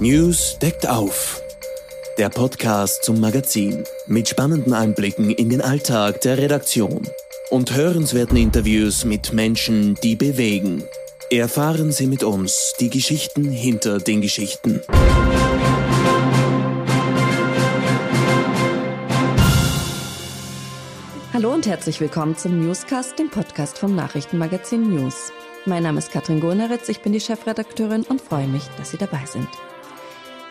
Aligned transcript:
News 0.00 0.56
deckt 0.60 0.88
auf. 0.88 1.42
Der 2.18 2.28
Podcast 2.28 3.02
zum 3.02 3.18
Magazin 3.18 3.82
mit 4.06 4.28
spannenden 4.28 4.72
Einblicken 4.72 5.30
in 5.30 5.50
den 5.50 5.60
Alltag 5.60 6.20
der 6.20 6.38
Redaktion 6.38 7.02
und 7.50 7.74
hörenswerten 7.74 8.36
Interviews 8.36 9.04
mit 9.04 9.32
Menschen, 9.32 9.96
die 9.96 10.14
bewegen. 10.14 10.84
Erfahren 11.30 11.90
Sie 11.90 12.06
mit 12.06 12.22
uns 12.22 12.74
die 12.78 12.90
Geschichten 12.90 13.50
hinter 13.50 13.98
den 13.98 14.20
Geschichten. 14.20 14.80
Hallo 21.32 21.52
und 21.52 21.66
herzlich 21.66 22.00
willkommen 22.00 22.36
zum 22.36 22.64
Newscast, 22.64 23.18
dem 23.18 23.30
Podcast 23.30 23.78
vom 23.78 23.96
Nachrichtenmagazin 23.96 24.94
News. 24.94 25.32
Mein 25.66 25.82
Name 25.82 25.98
ist 25.98 26.12
Katrin 26.12 26.38
Gurneritz, 26.38 26.88
ich 26.88 27.00
bin 27.00 27.12
die 27.12 27.20
Chefredakteurin 27.20 28.04
und 28.04 28.20
freue 28.20 28.46
mich, 28.46 28.62
dass 28.76 28.92
Sie 28.92 28.96
dabei 28.96 29.24
sind. 29.26 29.48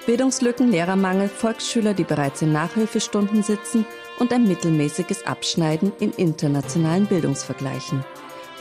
Bildungslücken, 0.07 0.71
Lehrermangel, 0.71 1.27
Volksschüler, 1.27 1.93
die 1.93 2.05
bereits 2.05 2.41
in 2.41 2.53
Nachhilfestunden 2.53 3.43
sitzen 3.43 3.85
und 4.19 4.31
ein 4.31 4.47
mittelmäßiges 4.47 5.25
Abschneiden 5.27 5.91
in 5.99 6.13
internationalen 6.13 7.07
Bildungsvergleichen. 7.07 8.05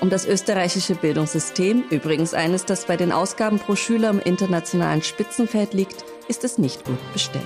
Um 0.00 0.10
das 0.10 0.26
österreichische 0.26 0.96
Bildungssystem, 0.96 1.84
übrigens 1.88 2.34
eines, 2.34 2.64
das 2.64 2.84
bei 2.86 2.96
den 2.96 3.12
Ausgaben 3.12 3.60
pro 3.60 3.76
Schüler 3.76 4.10
im 4.10 4.18
internationalen 4.18 5.02
Spitzenfeld 5.02 5.72
liegt, 5.72 6.04
ist 6.26 6.42
es 6.42 6.58
nicht 6.58 6.84
gut 6.84 7.12
bestellt. 7.12 7.44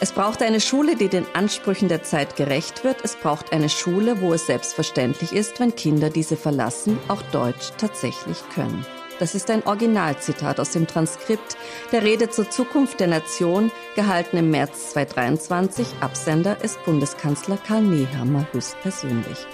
Es 0.00 0.10
braucht 0.10 0.42
eine 0.42 0.60
Schule, 0.60 0.96
die 0.96 1.08
den 1.08 1.24
Ansprüchen 1.34 1.88
der 1.88 2.02
Zeit 2.02 2.34
gerecht 2.34 2.82
wird. 2.82 2.96
Es 3.04 3.14
braucht 3.14 3.52
eine 3.52 3.68
Schule, 3.68 4.20
wo 4.20 4.34
es 4.34 4.44
selbstverständlich 4.44 5.32
ist, 5.32 5.60
wenn 5.60 5.76
Kinder 5.76 6.10
diese 6.10 6.36
verlassen, 6.36 6.98
auch 7.06 7.22
Deutsch 7.30 7.70
tatsächlich 7.78 8.38
können. 8.52 8.84
Das 9.18 9.34
ist 9.34 9.50
ein 9.50 9.64
Originalzitat 9.66 10.60
aus 10.60 10.70
dem 10.70 10.86
Transkript 10.86 11.56
der 11.90 12.02
Rede 12.02 12.28
zur 12.28 12.50
Zukunft 12.50 13.00
der 13.00 13.06
Nation, 13.06 13.72
gehalten 13.94 14.36
im 14.36 14.50
März 14.50 14.90
2023. 14.90 15.86
Absender 16.00 16.62
ist 16.62 16.84
Bundeskanzler 16.84 17.56
Karl 17.56 17.82
Nehammer 17.82 18.46
höchstpersönlich. 18.52 19.46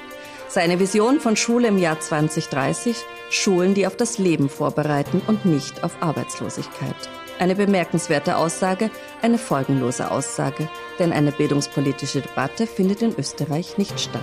Seine 0.48 0.80
Vision 0.80 1.20
von 1.20 1.36
Schule 1.36 1.68
im 1.68 1.78
Jahr 1.78 2.00
2030, 2.00 2.96
Schulen, 3.30 3.74
die 3.74 3.86
auf 3.86 3.96
das 3.96 4.18
Leben 4.18 4.48
vorbereiten 4.48 5.22
und 5.26 5.46
nicht 5.46 5.84
auf 5.84 5.92
Arbeitslosigkeit. 6.00 6.96
Eine 7.38 7.54
bemerkenswerte 7.54 8.36
Aussage, 8.36 8.90
eine 9.22 9.38
folgenlose 9.38 10.10
Aussage, 10.10 10.68
denn 10.98 11.12
eine 11.12 11.32
bildungspolitische 11.32 12.20
Debatte 12.20 12.66
findet 12.66 13.00
in 13.00 13.14
Österreich 13.16 13.78
nicht 13.78 13.98
statt. 13.98 14.22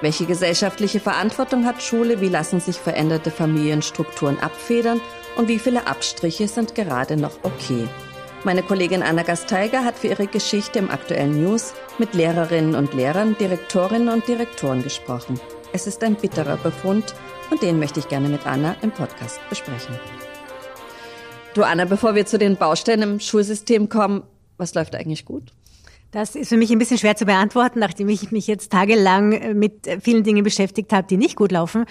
Welche 0.00 0.24
gesellschaftliche 0.24 0.98
Verantwortung 0.98 1.66
hat 1.66 1.82
Schule? 1.82 2.22
Wie 2.22 2.30
lassen 2.30 2.58
sich 2.58 2.76
veränderte 2.76 3.30
Familienstrukturen 3.30 4.38
abfedern? 4.38 5.00
Und 5.36 5.48
wie 5.48 5.58
viele 5.58 5.86
Abstriche 5.86 6.48
sind 6.48 6.74
gerade 6.74 7.18
noch 7.18 7.32
okay? 7.42 7.86
Meine 8.42 8.62
Kollegin 8.62 9.02
Anna 9.02 9.22
Gasteiger 9.22 9.84
hat 9.84 9.98
für 9.98 10.06
ihre 10.08 10.26
Geschichte 10.26 10.78
im 10.78 10.90
aktuellen 10.90 11.42
News 11.42 11.74
mit 11.98 12.14
Lehrerinnen 12.14 12.74
und 12.74 12.94
Lehrern, 12.94 13.36
Direktorinnen 13.38 14.08
und 14.08 14.26
Direktoren 14.26 14.82
gesprochen. 14.82 15.38
Es 15.74 15.86
ist 15.86 16.02
ein 16.02 16.14
bitterer 16.14 16.56
Befund 16.56 17.14
und 17.50 17.60
den 17.60 17.78
möchte 17.78 18.00
ich 18.00 18.08
gerne 18.08 18.28
mit 18.28 18.46
Anna 18.46 18.76
im 18.80 18.92
Podcast 18.92 19.38
besprechen. 19.50 19.98
Du 21.52 21.62
Anna, 21.62 21.84
bevor 21.84 22.14
wir 22.14 22.24
zu 22.24 22.38
den 22.38 22.56
Baustellen 22.56 23.02
im 23.02 23.20
Schulsystem 23.20 23.90
kommen, 23.90 24.22
was 24.56 24.74
läuft 24.74 24.94
eigentlich 24.94 25.26
gut? 25.26 25.52
Das 26.10 26.34
ist 26.34 26.48
für 26.48 26.56
mich 26.56 26.70
ein 26.72 26.78
bisschen 26.78 26.98
schwer 26.98 27.14
zu 27.14 27.24
beantworten, 27.24 27.78
nachdem 27.78 28.08
ich 28.08 28.32
mich 28.32 28.46
jetzt 28.46 28.72
tagelang 28.72 29.56
mit 29.56 29.88
vielen 30.02 30.24
Dingen 30.24 30.42
beschäftigt 30.42 30.92
habe, 30.92 31.06
die 31.06 31.16
nicht 31.16 31.36
gut 31.36 31.52
laufen. 31.52 31.84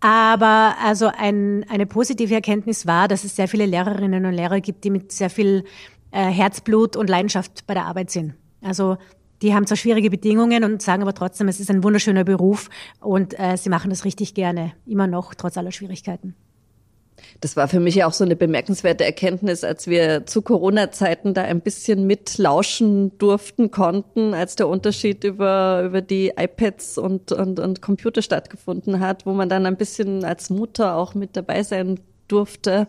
Aber 0.00 0.74
also 0.84 1.10
ein, 1.16 1.64
eine 1.70 1.86
positive 1.86 2.34
Erkenntnis 2.34 2.86
war, 2.86 3.08
dass 3.08 3.24
es 3.24 3.36
sehr 3.36 3.48
viele 3.48 3.64
Lehrerinnen 3.64 4.26
und 4.26 4.34
Lehrer 4.34 4.60
gibt, 4.60 4.84
die 4.84 4.90
mit 4.90 5.12
sehr 5.12 5.30
viel 5.30 5.64
äh, 6.10 6.26
Herzblut 6.26 6.94
und 6.94 7.08
Leidenschaft 7.08 7.66
bei 7.66 7.72
der 7.72 7.86
Arbeit 7.86 8.10
sind. 8.10 8.34
Also 8.60 8.98
die 9.40 9.54
haben 9.54 9.66
zwar 9.66 9.78
schwierige 9.78 10.10
Bedingungen 10.10 10.62
und 10.62 10.82
sagen 10.82 11.02
aber 11.02 11.14
trotzdem, 11.14 11.48
es 11.48 11.58
ist 11.58 11.70
ein 11.70 11.82
wunderschöner 11.82 12.24
Beruf 12.24 12.68
und 13.00 13.38
äh, 13.38 13.56
sie 13.56 13.70
machen 13.70 13.88
das 13.88 14.04
richtig 14.04 14.34
gerne, 14.34 14.72
immer 14.86 15.06
noch, 15.06 15.34
trotz 15.34 15.56
aller 15.56 15.72
Schwierigkeiten. 15.72 16.34
Das 17.40 17.56
war 17.56 17.68
für 17.68 17.80
mich 17.80 17.96
ja 17.96 18.06
auch 18.06 18.12
so 18.12 18.24
eine 18.24 18.36
bemerkenswerte 18.36 19.04
Erkenntnis, 19.04 19.64
als 19.64 19.86
wir 19.86 20.26
zu 20.26 20.42
Corona-Zeiten 20.42 21.34
da 21.34 21.42
ein 21.42 21.60
bisschen 21.60 22.06
mitlauschen 22.06 23.16
durften, 23.18 23.70
konnten, 23.70 24.34
als 24.34 24.56
der 24.56 24.68
Unterschied 24.68 25.24
über, 25.24 25.82
über 25.84 26.00
die 26.00 26.32
iPads 26.36 26.98
und, 26.98 27.32
und, 27.32 27.60
und 27.60 27.82
Computer 27.82 28.22
stattgefunden 28.22 29.00
hat, 29.00 29.26
wo 29.26 29.32
man 29.32 29.48
dann 29.48 29.66
ein 29.66 29.76
bisschen 29.76 30.24
als 30.24 30.50
Mutter 30.50 30.96
auch 30.96 31.14
mit 31.14 31.36
dabei 31.36 31.62
sein 31.62 32.00
durfte, 32.28 32.86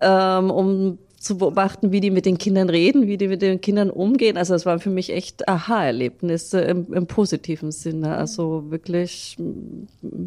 ähm, 0.00 0.50
um 0.50 0.98
zu 1.20 1.36
beobachten, 1.36 1.92
wie 1.92 2.00
die 2.00 2.10
mit 2.10 2.24
den 2.24 2.38
Kindern 2.38 2.70
reden, 2.70 3.06
wie 3.06 3.18
die 3.18 3.28
mit 3.28 3.42
den 3.42 3.60
Kindern 3.60 3.90
umgehen. 3.90 4.38
Also 4.38 4.54
es 4.54 4.64
waren 4.64 4.80
für 4.80 4.88
mich 4.88 5.10
echt 5.12 5.48
Aha-Erlebnisse 5.48 6.62
im, 6.62 6.94
im 6.94 7.06
positiven 7.06 7.72
Sinne. 7.72 8.16
Also 8.16 8.70
wirklich 8.70 9.36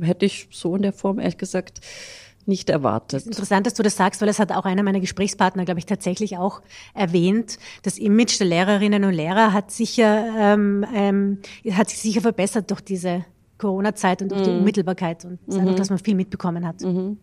hätte 0.01 0.27
ich 0.27 0.47
so 0.51 0.75
in 0.75 0.83
der 0.83 0.93
Form 0.93 1.17
ehrlich 1.17 1.39
gesagt 1.39 1.81
nicht 2.47 2.69
erwartet. 2.69 3.17
Es 3.17 3.23
ist 3.23 3.27
interessant, 3.27 3.65
dass 3.65 3.73
du 3.73 3.83
das 3.83 3.95
sagst, 3.95 4.21
weil 4.21 4.29
es 4.29 4.39
hat 4.39 4.51
auch 4.51 4.65
einer 4.65 4.83
meiner 4.83 4.99
Gesprächspartner, 4.99 5.65
glaube 5.65 5.79
ich, 5.79 5.85
tatsächlich 5.85 6.37
auch 6.37 6.61
erwähnt. 6.93 7.57
Das 7.83 7.97
Image 7.97 8.39
der 8.39 8.47
Lehrerinnen 8.47 9.03
und 9.03 9.13
Lehrer 9.13 9.53
hat 9.53 9.71
sicher 9.71 10.25
ähm, 10.37 10.85
ähm, 10.93 11.39
hat 11.71 11.89
sich 11.89 11.99
sicher 11.99 12.21
verbessert 12.21 12.69
durch 12.69 12.81
diese 12.81 13.25
Corona-Zeit 13.57 14.21
und 14.21 14.31
durch 14.31 14.41
mhm. 14.41 14.45
die 14.45 14.51
Unmittelbarkeit 14.51 15.25
und 15.25 15.39
dadurch, 15.47 15.71
mhm. 15.71 15.75
dass 15.75 15.89
man 15.89 15.99
viel 15.99 16.15
mitbekommen 16.15 16.67
hat. 16.67 16.81
Mhm. 16.81 17.17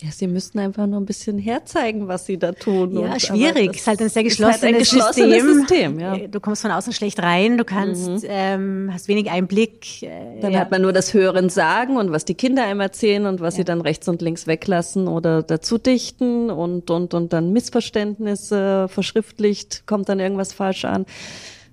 Ja, 0.00 0.12
sie 0.12 0.28
müssten 0.28 0.60
einfach 0.60 0.86
nur 0.86 1.00
ein 1.00 1.06
bisschen 1.06 1.38
herzeigen, 1.38 2.06
was 2.06 2.24
sie 2.24 2.38
da 2.38 2.52
tun. 2.52 2.92
Ja, 2.92 3.12
und, 3.14 3.20
schwierig. 3.20 3.70
Es 3.72 3.80
ist 3.80 3.86
halt 3.88 4.00
ein 4.00 4.08
sehr 4.08 4.22
geschlossenes, 4.22 4.62
halt 4.62 4.74
ein 4.74 4.78
geschlossenes 4.78 5.42
System. 5.42 5.58
System 5.58 6.00
ja. 6.00 6.16
Du 6.28 6.38
kommst 6.38 6.62
von 6.62 6.70
außen 6.70 6.92
schlecht 6.92 7.20
rein, 7.20 7.58
du 7.58 7.64
kannst, 7.64 8.08
mhm. 8.08 8.20
ähm, 8.22 8.90
hast 8.92 9.08
wenig 9.08 9.28
Einblick. 9.28 10.04
Äh, 10.04 10.40
dann 10.40 10.52
ja. 10.52 10.60
hat 10.60 10.70
man 10.70 10.82
nur 10.82 10.92
das 10.92 11.14
Hören 11.14 11.48
sagen 11.48 11.96
und 11.96 12.12
was 12.12 12.24
die 12.24 12.34
Kinder 12.34 12.64
einem 12.64 12.78
erzählen 12.78 13.26
und 13.26 13.40
was 13.40 13.54
ja. 13.54 13.58
sie 13.58 13.64
dann 13.64 13.80
rechts 13.80 14.06
und 14.06 14.22
links 14.22 14.46
weglassen 14.46 15.08
oder 15.08 15.42
dazu 15.42 15.78
dichten 15.78 16.50
und, 16.50 16.92
und, 16.92 17.12
und 17.12 17.32
dann 17.32 17.52
Missverständnisse 17.52 18.86
verschriftlicht, 18.88 19.84
kommt 19.86 20.08
dann 20.08 20.20
irgendwas 20.20 20.52
falsch 20.52 20.84
an. 20.84 21.06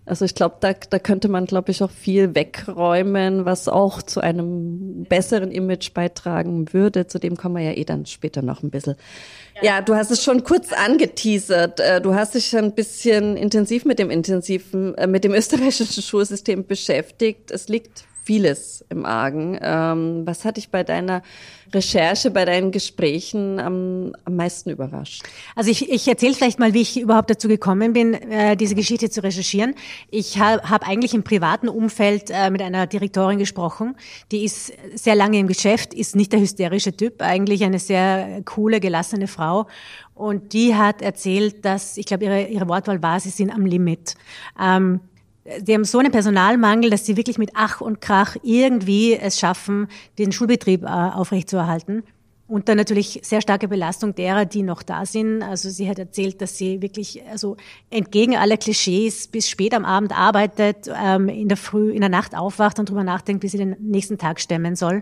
Also 0.05 0.23
ich 0.23 0.35
glaube, 0.35 0.57
da, 0.59 0.73
da 0.73 0.99
könnte 0.99 1.29
man, 1.29 1.45
glaube 1.45 1.71
ich, 1.71 1.81
auch 1.81 1.89
viel 1.89 2.35
wegräumen, 2.35 3.45
was 3.45 3.67
auch 3.67 4.03
zu 4.03 4.21
einem 4.21 5.03
besseren 5.09 5.51
Image 5.51 5.93
beitragen 5.93 6.71
würde. 6.73 7.07
Zu 7.07 7.19
dem 7.19 7.35
kommen 7.35 7.55
wir 7.55 7.63
ja 7.63 7.71
eh 7.71 7.85
dann 7.85 8.05
später 8.05 8.43
noch 8.43 8.61
ein 8.61 8.69
bisschen. 8.69 8.95
Ja, 9.61 9.81
du 9.81 9.95
hast 9.95 10.11
es 10.11 10.23
schon 10.23 10.43
kurz 10.43 10.73
angeteasert. 10.73 11.79
Äh, 11.79 12.01
du 12.01 12.13
hast 12.13 12.35
dich 12.35 12.55
ein 12.55 12.73
bisschen 12.73 13.35
intensiv 13.35 13.85
mit 13.85 13.97
dem 13.97 14.11
intensiven, 14.11 14.95
äh, 14.95 15.07
mit 15.07 15.23
dem 15.23 15.33
österreichischen 15.33 16.03
Schulsystem 16.03 16.67
beschäftigt. 16.67 17.49
Es 17.49 17.67
liegt 17.67 18.03
vieles 18.25 18.83
im 18.89 19.05
Argen. 19.05 19.57
Ähm, 19.61 20.23
was 20.25 20.45
hat 20.45 20.57
dich 20.57 20.69
bei 20.69 20.83
deiner 20.83 21.21
Recherche, 21.71 22.31
bei 22.31 22.43
deinen 22.43 22.71
Gesprächen 22.71 23.59
am, 23.59 24.13
am 24.25 24.35
meisten 24.35 24.71
überrascht? 24.71 25.23
Also 25.55 25.69
ich, 25.69 25.91
ich 25.91 26.07
erzähle 26.07 26.33
vielleicht 26.33 26.57
mal, 26.57 26.73
wie 26.73 26.81
ich 26.81 26.99
überhaupt 26.99 27.29
dazu 27.29 27.47
gekommen 27.47 27.93
bin, 27.93 28.15
äh, 28.15 28.57
diese 28.57 28.73
Geschichte 28.73 29.11
zu 29.11 29.21
recherchieren. 29.21 29.75
Ich 30.09 30.39
habe 30.39 30.67
hab 30.67 30.87
eigentlich 30.87 31.13
im 31.13 31.23
privaten 31.23 31.69
Umfeld 31.69 32.31
äh, 32.31 32.49
mit 32.49 32.63
einer 32.63 32.87
Direktorin 32.87 33.37
gesprochen. 33.37 33.95
Die 34.31 34.43
ist 34.43 34.73
sehr 34.95 35.15
lange 35.15 35.37
im 35.37 35.47
Geschäft, 35.47 35.93
ist 35.93 36.15
nicht 36.15 36.33
der 36.33 36.39
hysterische 36.39 36.97
Typ, 36.97 37.21
eigentlich 37.21 37.63
eine 37.63 37.77
sehr 37.77 38.41
coole, 38.43 38.79
gelassene 38.79 39.27
Frau. 39.27 39.67
Und 40.15 40.53
die 40.53 40.73
hat 40.73 41.03
erzählt, 41.03 41.63
dass, 41.63 41.97
ich 41.97 42.07
glaube, 42.07 42.25
ihre, 42.25 42.43
ihre 42.47 42.67
Wortwahl 42.67 43.03
war, 43.03 43.19
sie 43.19 43.29
sind 43.29 43.51
am 43.51 43.67
Limit. 43.67 44.15
Ähm, 44.59 45.01
die 45.59 45.73
haben 45.73 45.85
so 45.85 45.99
einen 45.99 46.11
Personalmangel, 46.11 46.89
dass 46.89 47.05
sie 47.05 47.17
wirklich 47.17 47.37
mit 47.37 47.51
Ach 47.53 47.81
und 47.81 48.01
Krach 48.01 48.35
irgendwie 48.41 49.13
es 49.13 49.39
schaffen, 49.39 49.87
den 50.17 50.31
Schulbetrieb 50.31 50.83
äh, 50.83 50.87
aufrechtzuerhalten. 50.87 52.03
Und 52.47 52.69
dann 52.69 52.77
natürlich 52.77 53.21
sehr 53.23 53.41
starke 53.41 53.67
Belastung 53.67 54.13
derer, 54.13 54.45
die 54.45 54.61
noch 54.61 54.83
da 54.83 55.07
sind. 55.07 55.41
Also 55.41 55.69
sie 55.69 55.89
hat 55.89 55.97
erzählt, 55.97 56.41
dass 56.41 56.57
sie 56.57 56.79
wirklich 56.81 57.23
also 57.27 57.57
entgegen 57.89 58.35
aller 58.35 58.57
Klischees 58.57 59.27
bis 59.27 59.49
spät 59.49 59.73
am 59.73 59.83
Abend 59.83 60.15
arbeitet, 60.15 60.87
ähm, 60.95 61.27
in 61.27 61.47
der 61.47 61.57
Früh, 61.57 61.91
in 61.91 62.01
der 62.01 62.09
Nacht 62.09 62.35
aufwacht 62.35 62.77
und 62.77 62.89
drüber 62.89 63.03
nachdenkt, 63.03 63.41
wie 63.41 63.47
sie 63.47 63.57
den 63.57 63.75
nächsten 63.79 64.19
Tag 64.19 64.39
stemmen 64.39 64.75
soll. 64.75 65.01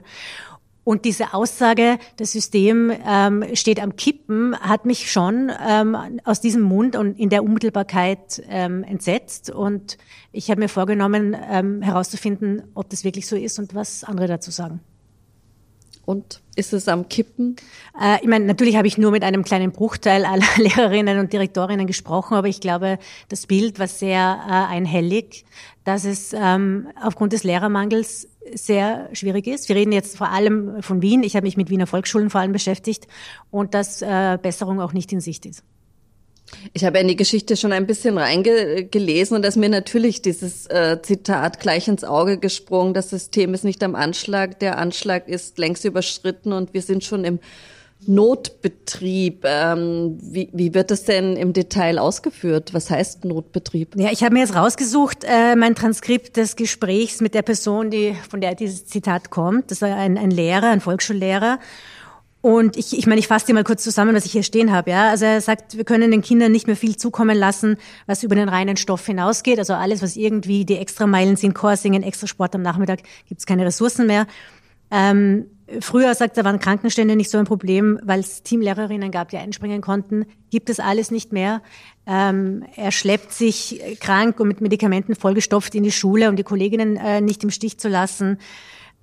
Und 0.84 1.06
diese 1.06 1.34
Aussage, 1.34 1.98
das 2.18 2.34
System 2.34 2.92
ähm, 3.06 3.46
steht 3.54 3.82
am 3.82 3.96
Kippen, 3.96 4.58
hat 4.60 4.86
mich 4.86 5.12
schon 5.12 5.52
ähm, 5.66 6.20
aus 6.26 6.42
diesem 6.42 6.62
Mund 6.62 6.96
und 6.96 7.18
in 7.18 7.30
der 7.30 7.44
Unmittelbarkeit 7.44 8.44
ähm, 8.50 8.84
entsetzt. 8.84 9.50
Und 9.50 9.98
ich 10.32 10.50
habe 10.50 10.60
mir 10.60 10.70
vorgenommen, 10.70 11.38
ähm, 11.50 11.82
herauszufinden, 11.82 12.64
ob 12.74 12.90
das 12.90 13.04
wirklich 13.04 13.28
so 13.28 13.36
ist 13.38 13.60
und 13.60 13.74
was 13.74 14.04
andere 14.04 14.28
dazu 14.28 14.52
sagen. 14.52 14.82
Und 16.06 16.42
ist 16.56 16.74
es 16.74 16.88
am 16.88 17.08
Kippen? 17.08 17.56
Äh, 18.00 18.18
ich 18.22 18.28
meine, 18.28 18.46
natürlich 18.46 18.76
habe 18.76 18.88
ich 18.88 18.98
nur 18.98 19.12
mit 19.12 19.24
einem 19.24 19.44
kleinen 19.44 19.72
Bruchteil 19.72 20.26
aller 20.26 20.46
Lehrerinnen 20.58 21.20
und 21.20 21.32
Direktorinnen 21.32 21.88
gesprochen, 21.88 22.36
aber 22.36 22.48
ich 22.48 22.60
glaube, 22.60 23.00
das 23.30 23.48
Bild 23.48 23.80
war 23.80 23.88
sehr 23.88 24.40
äh, 24.48 24.74
einhellig, 24.74 25.46
dass 25.86 26.04
es 26.06 26.34
ähm, 26.34 26.88
aufgrund 27.02 27.34
des 27.34 27.44
Lehrermangels 27.44 28.28
sehr 28.54 29.10
schwierig 29.14 29.48
ist. 29.48 29.70
Wir 29.70 29.78
reden 29.78 29.94
jetzt 29.94 30.18
vor 30.18 30.30
allem 30.30 30.82
von 30.82 31.02
Wien. 31.02 31.24
Ich 31.24 31.36
habe 31.36 31.46
mich 31.46 31.56
mit 31.56 31.70
Wiener 31.70 31.88
Volksschulen 31.88 32.30
vor 32.30 32.42
allem 32.42 32.52
beschäftigt 32.52 33.08
und 33.50 33.74
dass 33.74 34.02
äh, 34.02 34.38
Besserung 34.42 34.82
auch 34.82 34.94
nicht 34.94 35.14
in 35.14 35.22
Sicht 35.22 35.46
ist. 35.46 35.64
Ich 36.74 36.86
habe 36.86 37.00
in 37.00 37.08
die 37.08 37.16
Geschichte 37.16 37.58
schon 37.58 37.72
ein 37.72 37.88
bisschen 37.88 38.18
reingelesen 38.18 39.36
und 39.36 39.42
da 39.44 39.50
ist 39.50 39.58
mir 39.58 39.70
natürlich 39.70 40.22
dieses 40.22 40.68
äh, 40.68 41.02
Zitat 41.02 41.60
gleich 41.60 41.88
ins 41.88 42.04
Auge 42.04 42.38
gesprungen. 42.38 42.94
Das 42.94 43.10
System 43.10 43.54
ist 43.54 43.64
nicht 43.64 43.84
am 43.84 43.96
Anschlag, 43.96 44.60
der 44.60 44.78
Anschlag 44.78 45.28
ist 45.28 45.58
längst 45.58 45.86
überschritten 45.86 46.54
und 46.54 46.74
wir 46.74 46.82
sind 46.82 47.04
schon 47.04 47.26
im 47.26 47.40
Notbetrieb. 48.08 49.46
Ähm, 49.46 50.18
wie, 50.22 50.50
wie 50.54 50.74
wird 50.74 50.92
das 50.92 51.06
denn 51.06 51.36
im 51.36 51.54
Detail 51.54 52.00
ausgeführt? 52.00 52.74
Was 52.74 52.90
heißt 52.90 53.26
Notbetrieb? 53.26 53.96
Ja, 53.96 54.12
ich 54.12 54.24
habe 54.24 54.34
mir 54.34 54.42
jetzt 54.42 54.56
rausgesucht, 54.56 55.24
äh, 55.24 55.56
mein 55.56 55.76
Transkript 55.76 56.38
des 56.38 56.56
Gesprächs 56.56 57.22
mit 57.22 57.34
der 57.34 57.42
Person, 57.42 57.90
die, 57.90 58.16
von 58.30 58.42
der 58.42 58.56
dieses 58.56 58.86
Zitat 58.86 59.30
kommt. 59.30 59.72
Das 59.72 59.82
war 59.82 59.96
ein, 59.96 60.18
ein 60.18 60.32
Lehrer, 60.32 60.70
ein 60.70 60.82
Volksschullehrer. 60.82 61.60
Und 62.44 62.76
ich, 62.76 62.98
ich 62.98 63.08
meine, 63.08 63.20
ich 63.20 63.30
fasse 63.30 63.46
dir 63.46 63.54
mal 63.54 63.64
kurz 63.64 63.86
zusammen, 63.86 64.14
was 64.14 64.26
ich 64.26 64.34
hier 64.34 64.44
stehen 64.44 64.74
habe. 64.74 64.92
Ja? 64.92 65.10
Also 65.12 65.24
er 65.24 65.40
sagt, 65.40 65.78
wir 65.78 65.86
können 65.86 66.12
den 66.12 66.22
Kindern 66.22 66.52
nicht 66.52 66.68
mehr 66.68 66.76
viel 66.76 66.98
zukommen 66.98 67.38
lassen, 67.38 67.78
was 68.06 68.22
über 68.22 68.36
den 68.36 68.50
reinen 68.50 68.76
Stoff 68.76 69.06
hinausgeht. 69.06 69.60
Also 69.60 69.76
alles, 69.76 70.02
was 70.02 70.18
irgendwie 70.18 70.66
die 70.66 70.78
Extrameilen 70.78 71.38
sind, 71.38 71.56
Chorsingen, 71.56 72.04
extra 72.04 72.28
Sport 72.28 72.54
am 72.54 72.62
Nachmittag, 72.62 73.00
gibt 73.30 73.40
es 73.40 73.46
keine 73.46 73.66
Ressourcen 73.66 74.08
mehr. 74.08 74.28
Ähm, 74.92 75.46
früher, 75.80 76.14
sagt 76.16 76.38
er, 76.38 76.44
waren 76.44 76.60
Krankenstände 76.60 77.16
nicht 77.16 77.30
so 77.30 77.38
ein 77.38 77.46
Problem, 77.46 77.98
weil 78.04 78.20
es 78.20 78.44
Teamlehrerinnen 78.44 79.10
gab, 79.10 79.30
die 79.30 79.38
einspringen 79.38 79.80
konnten. 79.80 80.26
Gibt 80.52 80.70
es 80.70 80.82
alles 80.82 81.12
nicht 81.12 81.32
mehr. 81.32 81.62
Ähm, 82.06 82.66
er 82.76 82.92
schleppt 82.92 83.32
sich 83.32 83.82
krank 84.02 84.42
und 84.42 84.50
mit 84.50 84.60
Medikamenten 84.60 85.16
vollgestopft 85.16 85.76
in 85.76 85.84
die 85.84 85.94
Schule, 85.94 86.28
um 86.28 86.36
die 86.36 86.44
Kolleginnen 86.44 86.98
äh, 86.98 87.22
nicht 87.22 87.42
im 87.46 87.52
Stich 87.52 87.78
zu 87.78 87.88
lassen. 87.88 88.38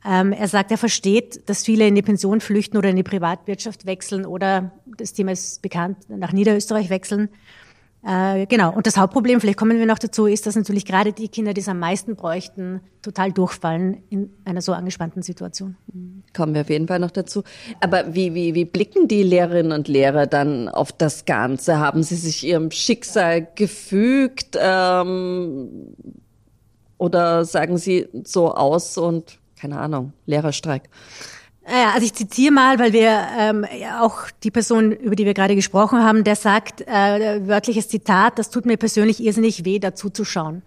Ähm, 0.04 0.32
er 0.32 0.48
sagt, 0.48 0.70
er 0.70 0.78
versteht, 0.78 1.48
dass 1.48 1.64
viele 1.64 1.86
in 1.86 1.94
die 1.94 2.02
Pension 2.02 2.40
flüchten 2.40 2.78
oder 2.78 2.88
in 2.88 2.96
die 2.96 3.02
Privatwirtschaft 3.02 3.84
wechseln 3.84 4.24
oder, 4.24 4.72
das 4.96 5.12
Thema 5.12 5.32
ist 5.32 5.60
bekannt, 5.60 5.98
nach 6.08 6.32
Niederösterreich 6.32 6.88
wechseln. 6.88 7.28
Äh, 8.02 8.46
genau. 8.46 8.72
Und 8.72 8.86
das 8.86 8.96
Hauptproblem, 8.96 9.40
vielleicht 9.40 9.58
kommen 9.58 9.78
wir 9.78 9.84
noch 9.84 9.98
dazu, 9.98 10.24
ist, 10.24 10.46
dass 10.46 10.56
natürlich 10.56 10.86
gerade 10.86 11.12
die 11.12 11.28
Kinder, 11.28 11.52
die 11.52 11.60
es 11.60 11.68
am 11.68 11.78
meisten 11.78 12.16
bräuchten, 12.16 12.80
total 13.02 13.30
durchfallen 13.30 14.02
in 14.08 14.30
einer 14.46 14.62
so 14.62 14.72
angespannten 14.72 15.22
Situation. 15.22 15.76
Kommen 16.34 16.54
wir 16.54 16.62
auf 16.62 16.70
jeden 16.70 16.88
Fall 16.88 16.98
noch 16.98 17.10
dazu. 17.10 17.42
Aber 17.80 18.14
wie, 18.14 18.34
wie, 18.34 18.54
wie 18.54 18.64
blicken 18.64 19.06
die 19.06 19.22
Lehrerinnen 19.22 19.72
und 19.72 19.86
Lehrer 19.86 20.26
dann 20.26 20.70
auf 20.70 20.92
das 20.92 21.26
Ganze? 21.26 21.78
Haben 21.78 22.02
sie 22.02 22.16
sich 22.16 22.46
ihrem 22.46 22.70
Schicksal 22.70 23.46
gefügt? 23.54 24.56
Ähm, 24.58 25.94
oder 26.96 27.44
sagen 27.44 27.76
sie 27.76 28.08
so 28.24 28.54
aus 28.54 28.96
und 28.96 29.39
keine 29.60 29.78
Ahnung, 29.78 30.12
Lehrerstreik. 30.26 30.82
Ja, 31.68 31.90
also 31.92 32.04
ich 32.04 32.14
zitiere 32.14 32.52
mal, 32.52 32.78
weil 32.78 32.92
wir 32.92 33.26
ähm, 33.38 33.66
auch 34.00 34.22
die 34.42 34.50
Person, 34.50 34.92
über 34.92 35.14
die 35.14 35.26
wir 35.26 35.34
gerade 35.34 35.54
gesprochen 35.54 36.02
haben, 36.02 36.24
der 36.24 36.34
sagt, 36.34 36.80
äh, 36.80 37.46
wörtliches 37.46 37.88
Zitat, 37.88 38.38
das 38.38 38.50
tut 38.50 38.64
mir 38.64 38.76
persönlich 38.76 39.22
irrsinnig 39.22 39.64
weh, 39.64 39.78
dazu 39.78 40.08
zu 40.10 40.24
schauen. 40.24 40.62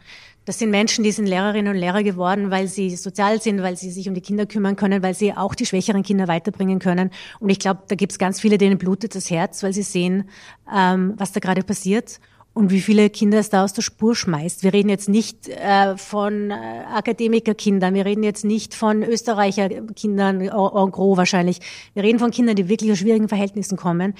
Das 0.45 0.59
sind 0.59 0.71
Menschen, 0.71 1.03
die 1.03 1.11
sind 1.11 1.25
Lehrerinnen 1.25 1.73
und 1.73 1.79
Lehrer 1.79 2.03
geworden, 2.03 2.51
weil 2.51 2.67
sie 2.67 2.95
sozial 2.95 3.41
sind, 3.41 3.61
weil 3.61 3.77
sie 3.77 3.89
sich 3.89 4.07
um 4.09 4.13
die 4.13 4.21
Kinder 4.21 4.45
kümmern 4.45 4.75
können, 4.75 5.01
weil 5.01 5.13
sie 5.13 5.33
auch 5.33 5.55
die 5.55 5.65
schwächeren 5.65 6.03
Kinder 6.03 6.27
weiterbringen 6.27 6.79
können. 6.79 7.11
Und 7.39 7.49
ich 7.49 7.59
glaube, 7.59 7.81
da 7.87 7.95
gibt 7.95 8.11
es 8.11 8.19
ganz 8.19 8.41
viele, 8.41 8.57
denen 8.57 8.77
blutet 8.77 9.15
das 9.15 9.29
Herz, 9.29 9.63
weil 9.63 9.73
sie 9.73 9.83
sehen, 9.83 10.29
ähm, 10.73 11.13
was 11.17 11.31
da 11.31 11.39
gerade 11.39 11.63
passiert 11.63 12.19
und 12.53 12.71
wie 12.71 12.81
viele 12.81 13.09
Kinder 13.09 13.39
es 13.39 13.49
da 13.49 13.63
aus 13.63 13.73
der 13.73 13.81
Spur 13.81 14.15
schmeißt. 14.15 14.63
Wir 14.63 14.73
reden 14.73 14.89
jetzt 14.89 15.09
nicht 15.09 15.49
äh, 15.49 15.97
von 15.97 16.51
äh, 16.51 16.53
Akademikerkindern, 16.53 17.93
wir 17.95 18.05
reden 18.05 18.23
jetzt 18.23 18.45
nicht 18.45 18.75
von 18.75 19.03
Österreicherkindern 19.03 20.41
en, 20.41 20.91
gros 20.91 21.17
wahrscheinlich. 21.17 21.59
Wir 21.93 22.03
reden 22.03 22.19
von 22.19 22.31
Kindern, 22.31 22.55
die 22.55 22.69
wirklich 22.69 22.91
aus 22.91 22.99
schwierigen 22.99 23.27
Verhältnissen 23.27 23.75
kommen, 23.75 24.13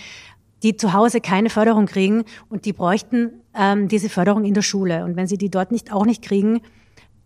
die 0.64 0.76
zu 0.78 0.94
Hause 0.94 1.22
keine 1.22 1.50
Förderung 1.50 1.86
kriegen 1.86 2.24
und 2.50 2.66
die 2.66 2.74
bräuchten 2.74 3.42
ähm, 3.56 3.88
diese 3.88 4.10
Förderung 4.10 4.46
in 4.46 4.54
der 4.54 4.62
Schule. 4.62 5.06
Und 5.06 5.16
wenn 5.16 5.28
sie 5.28 5.38
die 5.38 5.50
dort 5.50 5.72
nicht 5.72 5.92
auch 5.92 6.06
nicht 6.06 6.24
kriegen, 6.24 6.62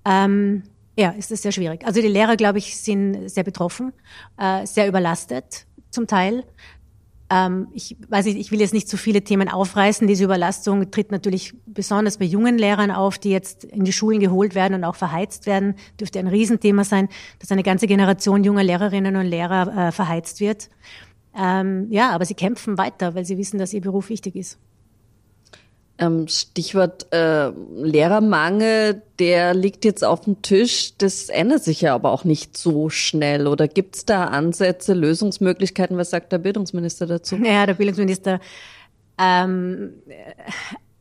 ähm, 0.04 0.64
ja, 0.98 1.12
ist 1.12 1.32
das 1.32 1.44
sehr 1.44 1.52
schwierig. 1.52 1.86
Also 1.86 2.02
die 2.02 2.08
Lehrer, 2.08 2.36
glaube 2.36 2.58
ich, 2.58 2.78
sind 2.78 3.30
sehr 3.30 3.44
betroffen, 3.44 3.94
äh, 4.38 4.66
sehr 4.66 4.88
überlastet 4.88 5.68
zum 5.92 6.08
Teil. 6.08 6.44
Ähm, 7.30 7.68
ich 7.74 7.98
weiß 8.08 8.26
nicht, 8.26 8.38
ich 8.38 8.52
will 8.52 8.62
jetzt 8.62 8.74
nicht 8.74 8.88
zu 8.88 8.98
viele 8.98 9.22
Themen 9.22 9.50
aufreißen. 9.50 10.08
Diese 10.08 10.24
Überlastung 10.24 10.90
tritt 10.92 11.12
natürlich 11.12 11.54
besonders 11.66 12.18
bei 12.18 12.26
jungen 12.26 12.58
Lehrern 12.58 12.92
auf, 12.92 13.18
die 13.18 13.32
jetzt 13.32 13.66
in 13.66 13.84
die 13.84 13.92
Schulen 13.92 14.20
geholt 14.20 14.56
werden 14.56 14.76
und 14.76 14.84
auch 14.84 14.96
verheizt 14.96 15.46
werden. 15.46 15.76
Dürfte 16.00 16.20
ein 16.20 16.28
Riesenthema 16.28 16.84
sein, 16.84 17.10
dass 17.40 17.52
eine 17.52 17.64
ganze 17.64 17.88
Generation 17.88 18.44
junger 18.44 18.64
Lehrerinnen 18.64 19.16
und 19.16 19.26
Lehrer 19.26 19.88
äh, 19.88 19.92
verheizt 19.92 20.40
wird. 20.40 20.70
Ähm, 21.38 21.88
ja, 21.90 22.12
aber 22.12 22.26
sie 22.26 22.34
kämpfen 22.34 22.78
weiter, 22.78 23.14
weil 23.14 23.26
sie 23.26 23.38
wissen, 23.38 23.60
dass 23.60 23.74
ihr 23.74 23.82
Beruf 23.82 24.10
wichtig 24.10 24.36
ist. 24.36 24.58
Ähm, 26.00 26.28
Stichwort 26.28 27.12
äh, 27.12 27.50
Lehrermangel, 27.76 29.02
der 29.18 29.56
liegt 29.56 29.84
jetzt 29.84 30.04
auf 30.04 30.22
dem 30.22 30.42
Tisch. 30.44 30.94
Das 30.98 31.30
ändert 31.30 31.64
sich 31.64 31.82
ja 31.82 31.96
aber 31.96 32.12
auch 32.12 32.24
nicht 32.24 32.56
so 32.56 32.90
schnell. 32.90 33.48
Oder 33.48 33.68
gibt 33.68 33.96
es 33.96 34.06
da 34.06 34.26
Ansätze, 34.26 34.94
Lösungsmöglichkeiten? 34.94 35.98
Was 35.98 36.12
sagt 36.12 36.32
der 36.32 36.38
Bildungsminister 36.38 37.08
dazu? 37.08 37.38
Ja, 37.38 37.66
der 37.66 37.74
Bildungsminister, 37.74 38.40
ähm, 39.18 39.94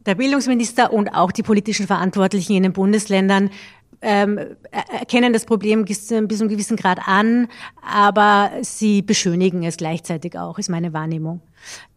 der 0.07 0.15
Bildungsminister 0.15 0.93
und 0.93 1.11
auch 1.11 1.31
die 1.31 1.43
politischen 1.43 1.87
Verantwortlichen 1.87 2.55
in 2.55 2.63
den 2.63 2.73
Bundesländern 2.73 3.51
ähm, 4.01 4.39
erkennen 4.71 5.33
das 5.33 5.45
Problem 5.45 5.85
bis 5.85 6.07
zu 6.07 6.17
einem 6.17 6.29
gewissen 6.29 6.77
Grad 6.77 7.01
an, 7.07 7.49
aber 7.83 8.51
sie 8.63 9.03
beschönigen 9.03 9.63
es 9.65 9.77
gleichzeitig 9.77 10.39
auch, 10.39 10.59
ist 10.59 10.69
meine 10.69 10.93
Wahrnehmung. 10.93 11.41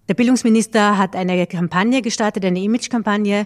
Der 0.09 0.15
Bildungsminister 0.15 0.97
hat 0.97 1.15
eine 1.15 1.45
Kampagne 1.45 2.01
gestartet, 2.01 2.43
eine 2.43 2.59
Image-Kampagne, 2.63 3.45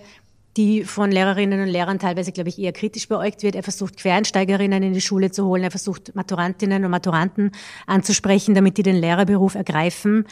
die 0.56 0.86
von 0.86 1.12
Lehrerinnen 1.12 1.60
und 1.60 1.68
Lehrern 1.68 2.00
teilweise, 2.00 2.32
glaube 2.32 2.48
ich, 2.48 2.58
eher 2.58 2.72
kritisch 2.72 3.10
beäugt 3.10 3.44
wird. 3.44 3.56
Er 3.56 3.64
versucht, 3.64 3.98
Quereinsteigerinnen 3.98 4.82
in 4.82 4.94
die 4.94 5.02
Schule 5.02 5.30
zu 5.30 5.46
holen. 5.46 5.64
Er 5.64 5.72
versucht, 5.72 6.16
Maturantinnen 6.16 6.86
und 6.86 6.92
Maturanten 6.92 7.52
anzusprechen, 7.86 8.56
damit 8.56 8.78
die 8.78 8.84
den 8.84 8.96
Lehrerberuf 8.96 9.56
ergreifen. 9.56 10.26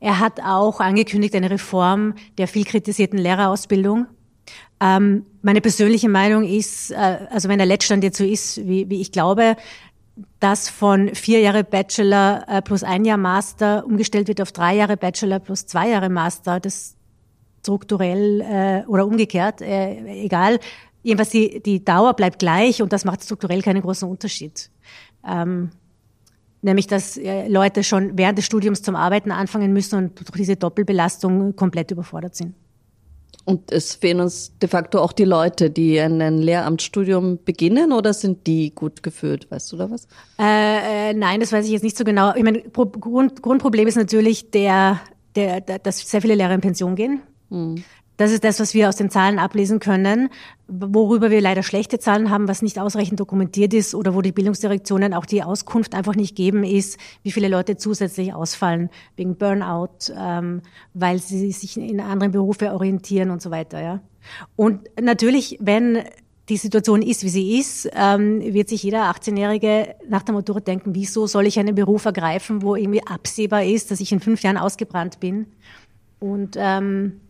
Er 0.00 0.18
hat 0.18 0.40
auch 0.40 0.80
angekündigt 0.80 1.36
eine 1.36 1.50
Reform 1.50 2.14
der 2.36 2.48
viel 2.48 2.64
kritisierten 2.64 3.20
Lehrerausbildung. 3.20 4.06
Ähm, 4.80 5.24
meine 5.42 5.60
persönliche 5.60 6.08
Meinung 6.08 6.42
ist, 6.42 6.90
äh, 6.90 7.18
also 7.30 7.48
wenn 7.48 7.58
der 7.58 7.66
Letztstand 7.66 8.02
jetzt 8.02 8.18
so 8.18 8.24
ist, 8.24 8.66
wie, 8.66 8.90
wie 8.90 9.00
ich 9.00 9.12
glaube, 9.12 9.56
dass 10.40 10.68
von 10.68 11.14
vier 11.14 11.40
Jahre 11.40 11.64
Bachelor 11.64 12.44
äh, 12.48 12.62
plus 12.62 12.82
ein 12.82 13.04
Jahr 13.04 13.18
Master 13.18 13.84
umgestellt 13.84 14.28
wird 14.28 14.40
auf 14.40 14.52
drei 14.52 14.76
Jahre 14.76 14.96
Bachelor 14.96 15.40
plus 15.40 15.66
zwei 15.66 15.90
Jahre 15.90 16.08
Master, 16.08 16.60
das 16.60 16.96
strukturell 17.60 18.40
äh, 18.40 18.86
oder 18.86 19.06
umgekehrt, 19.06 19.60
äh, 19.60 20.24
egal. 20.24 20.58
Jedenfalls 21.02 21.30
die, 21.30 21.60
die 21.62 21.84
Dauer 21.84 22.14
bleibt 22.14 22.38
gleich 22.38 22.80
und 22.80 22.92
das 22.92 23.04
macht 23.04 23.24
strukturell 23.24 23.62
keinen 23.62 23.82
großen 23.82 24.08
Unterschied. 24.08 24.70
Ähm, 25.26 25.70
nämlich, 26.62 26.86
dass 26.86 27.16
äh, 27.16 27.48
Leute 27.48 27.84
schon 27.84 28.16
während 28.16 28.38
des 28.38 28.46
Studiums 28.46 28.82
zum 28.82 28.96
Arbeiten 28.96 29.30
anfangen 29.32 29.72
müssen 29.72 29.96
und 29.96 30.18
durch 30.18 30.38
diese 30.38 30.56
Doppelbelastung 30.56 31.56
komplett 31.56 31.90
überfordert 31.90 32.36
sind. 32.36 32.54
Und 33.44 33.70
es 33.70 33.94
fehlen 33.94 34.20
uns 34.20 34.58
de 34.58 34.68
facto 34.68 35.00
auch 35.00 35.12
die 35.12 35.24
Leute, 35.24 35.70
die 35.70 36.00
ein 36.00 36.38
Lehramtsstudium 36.38 37.38
beginnen 37.44 37.92
oder 37.92 38.12
sind 38.12 38.44
die 38.48 38.74
gut 38.74 39.04
geführt? 39.04 39.46
Weißt 39.50 39.70
du 39.70 39.76
da 39.76 39.88
was? 39.88 40.08
Äh, 40.36 41.10
äh, 41.10 41.14
nein, 41.14 41.38
das 41.38 41.52
weiß 41.52 41.64
ich 41.64 41.70
jetzt 41.70 41.84
nicht 41.84 41.96
so 41.96 42.02
genau. 42.02 42.34
Ich 42.34 42.42
meine, 42.42 42.62
Grund, 42.62 43.42
Grundproblem 43.42 43.86
ist 43.86 43.94
natürlich 43.94 44.50
der, 44.50 45.00
der, 45.36 45.60
der, 45.60 45.78
dass 45.78 45.98
sehr 45.98 46.20
viele 46.20 46.34
Lehrer 46.34 46.54
in 46.54 46.60
Pension 46.60 46.96
gehen. 46.96 47.22
Hm. 47.50 47.84
Das 48.16 48.32
ist 48.32 48.44
das, 48.44 48.60
was 48.60 48.72
wir 48.72 48.88
aus 48.88 48.96
den 48.96 49.10
Zahlen 49.10 49.38
ablesen 49.38 49.78
können, 49.78 50.30
worüber 50.68 51.30
wir 51.30 51.40
leider 51.40 51.62
schlechte 51.62 51.98
Zahlen 51.98 52.30
haben, 52.30 52.48
was 52.48 52.62
nicht 52.62 52.78
ausreichend 52.78 53.20
dokumentiert 53.20 53.74
ist 53.74 53.94
oder 53.94 54.14
wo 54.14 54.22
die 54.22 54.32
Bildungsdirektionen 54.32 55.12
auch 55.12 55.26
die 55.26 55.42
Auskunft 55.42 55.94
einfach 55.94 56.14
nicht 56.14 56.34
geben, 56.34 56.64
ist, 56.64 56.98
wie 57.22 57.32
viele 57.32 57.48
Leute 57.48 57.76
zusätzlich 57.76 58.32
ausfallen 58.32 58.88
wegen 59.16 59.36
Burnout, 59.36 60.12
ähm, 60.18 60.62
weil 60.94 61.18
sie 61.18 61.52
sich 61.52 61.76
in 61.76 62.00
anderen 62.00 62.32
Berufe 62.32 62.72
orientieren 62.72 63.30
und 63.30 63.42
so 63.42 63.50
weiter. 63.50 63.80
Ja. 63.82 64.00
Und 64.56 64.80
natürlich, 65.00 65.58
wenn 65.60 66.02
die 66.48 66.56
Situation 66.56 67.02
ist, 67.02 67.24
wie 67.24 67.28
sie 67.28 67.58
ist, 67.58 67.88
ähm, 67.94 68.40
wird 68.40 68.68
sich 68.68 68.82
jeder 68.82 69.10
18-Jährige 69.10 69.96
nach 70.08 70.22
der 70.22 70.34
Matura 70.34 70.60
denken, 70.60 70.94
wieso 70.94 71.26
soll 71.26 71.46
ich 71.46 71.58
einen 71.58 71.74
Beruf 71.74 72.04
ergreifen, 72.04 72.62
wo 72.62 72.76
irgendwie 72.76 73.04
absehbar 73.04 73.64
ist, 73.64 73.90
dass 73.90 74.00
ich 74.00 74.12
in 74.12 74.20
fünf 74.20 74.42
Jahren 74.42 74.56
ausgebrannt 74.56 75.18
bin. 75.18 75.46
Und 76.20 76.56
ähm, 76.56 77.20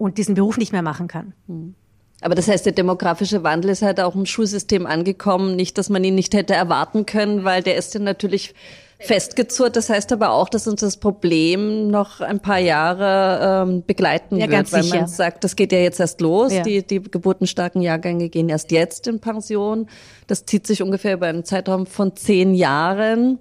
und 0.00 0.16
diesen 0.16 0.34
Beruf 0.34 0.56
nicht 0.56 0.72
mehr 0.72 0.82
machen 0.82 1.08
kann. 1.08 1.34
Hm. 1.46 1.74
Aber 2.22 2.34
das 2.34 2.48
heißt, 2.48 2.66
der 2.66 2.72
demografische 2.72 3.42
Wandel 3.42 3.70
ist 3.70 3.82
halt 3.82 4.00
auch 4.00 4.14
im 4.14 4.26
Schulsystem 4.26 4.86
angekommen. 4.86 5.56
Nicht, 5.56 5.78
dass 5.78 5.88
man 5.88 6.04
ihn 6.04 6.14
nicht 6.14 6.34
hätte 6.34 6.54
erwarten 6.54 7.06
können, 7.06 7.44
weil 7.44 7.62
der 7.62 7.76
ist 7.76 7.94
ja 7.94 8.00
natürlich 8.00 8.54
festgezurrt. 8.98 9.76
Das 9.76 9.88
heißt 9.88 10.12
aber 10.12 10.30
auch, 10.30 10.50
dass 10.50 10.66
uns 10.66 10.80
das 10.80 10.98
Problem 10.98 11.88
noch 11.88 12.20
ein 12.20 12.40
paar 12.40 12.58
Jahre 12.58 13.66
ähm, 13.68 13.84
begleiten 13.86 14.36
ja, 14.36 14.50
wird, 14.50 14.70
weil 14.72 14.82
sicher. 14.82 14.96
man 14.96 15.08
sagt, 15.08 15.44
das 15.44 15.56
geht 15.56 15.72
ja 15.72 15.78
jetzt 15.78 16.00
erst 16.00 16.20
los. 16.20 16.52
Ja. 16.52 16.62
Die, 16.62 16.86
die 16.86 17.02
geburtenstarken 17.02 17.80
Jahrgänge 17.80 18.28
gehen 18.28 18.50
erst 18.50 18.70
jetzt 18.70 19.06
in 19.06 19.20
Pension. 19.20 19.86
Das 20.26 20.44
zieht 20.44 20.66
sich 20.66 20.82
ungefähr 20.82 21.14
über 21.14 21.26
einen 21.26 21.44
Zeitraum 21.44 21.86
von 21.86 22.16
zehn 22.16 22.54
Jahren. 22.54 23.38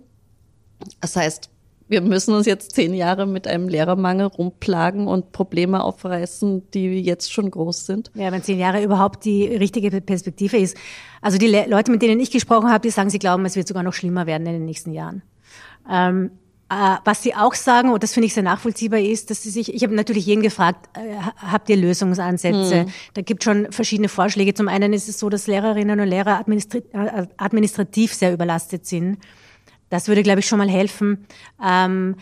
Das 1.01 1.17
heißt, 1.17 1.49
wir 1.89 2.01
müssen 2.01 2.35
uns 2.35 2.45
jetzt 2.45 2.75
zehn 2.75 2.93
Jahre 2.93 3.25
mit 3.25 3.47
einem 3.47 3.67
Lehrermangel 3.67 4.27
rumplagen 4.27 5.07
und 5.07 5.31
Probleme 5.31 5.83
aufreißen, 5.83 6.69
die 6.71 7.01
jetzt 7.01 7.33
schon 7.33 7.49
groß 7.49 7.87
sind. 7.87 8.11
Ja, 8.13 8.31
wenn 8.31 8.43
zehn 8.43 8.59
Jahre 8.59 8.83
überhaupt 8.83 9.25
die 9.25 9.45
richtige 9.45 9.89
Perspektive 9.99 10.57
ist. 10.57 10.77
Also 11.21 11.37
die 11.39 11.47
Le 11.47 11.65
Leute, 11.67 11.91
mit 11.91 12.01
denen 12.01 12.19
ich 12.19 12.29
gesprochen 12.29 12.69
habe, 12.71 12.81
die 12.81 12.91
sagen, 12.91 13.09
sie 13.09 13.19
glauben, 13.19 13.43
es 13.45 13.55
wird 13.55 13.67
sogar 13.67 13.83
noch 13.83 13.93
schlimmer 13.93 14.27
werden 14.27 14.45
in 14.45 14.53
den 14.53 14.65
nächsten 14.65 14.93
Jahren. 14.93 15.23
Ähm, 15.89 16.31
äh, 16.69 16.97
was 17.03 17.23
sie 17.23 17.33
auch 17.33 17.55
sagen, 17.55 17.89
und 17.89 18.03
das 18.03 18.13
finde 18.13 18.27
ich 18.27 18.35
sehr 18.35 18.43
nachvollziehbar, 18.43 18.99
ist, 18.99 19.31
dass 19.31 19.41
sie 19.41 19.49
sich, 19.49 19.73
ich 19.73 19.81
habe 19.81 19.95
natürlich 19.95 20.27
jeden 20.27 20.43
gefragt, 20.43 20.87
äh, 20.95 21.15
habt 21.35 21.67
ihr 21.69 21.77
Lösungsansätze? 21.77 22.81
Hm. 22.81 22.89
Da 23.15 23.21
gibt 23.23 23.43
schon 23.43 23.71
verschiedene 23.71 24.07
Vorschläge. 24.07 24.53
Zum 24.53 24.67
einen 24.67 24.93
ist 24.93 25.09
es 25.09 25.17
so, 25.17 25.29
dass 25.29 25.47
Lehrerinnen 25.47 25.99
und 25.99 26.07
Lehrer 26.07 26.37
administrativ, 26.37 26.93
äh, 26.93 27.25
administrativ 27.37 28.13
sehr 28.13 28.31
überlastet 28.31 28.85
sind. 28.85 29.17
Das 29.89 30.07
würde, 30.07 30.23
glaube 30.23 30.39
ich, 30.39 30.47
schon 30.47 30.59
mal 30.59 30.69
helfen. 30.69 31.25
Ähm, 31.63 32.15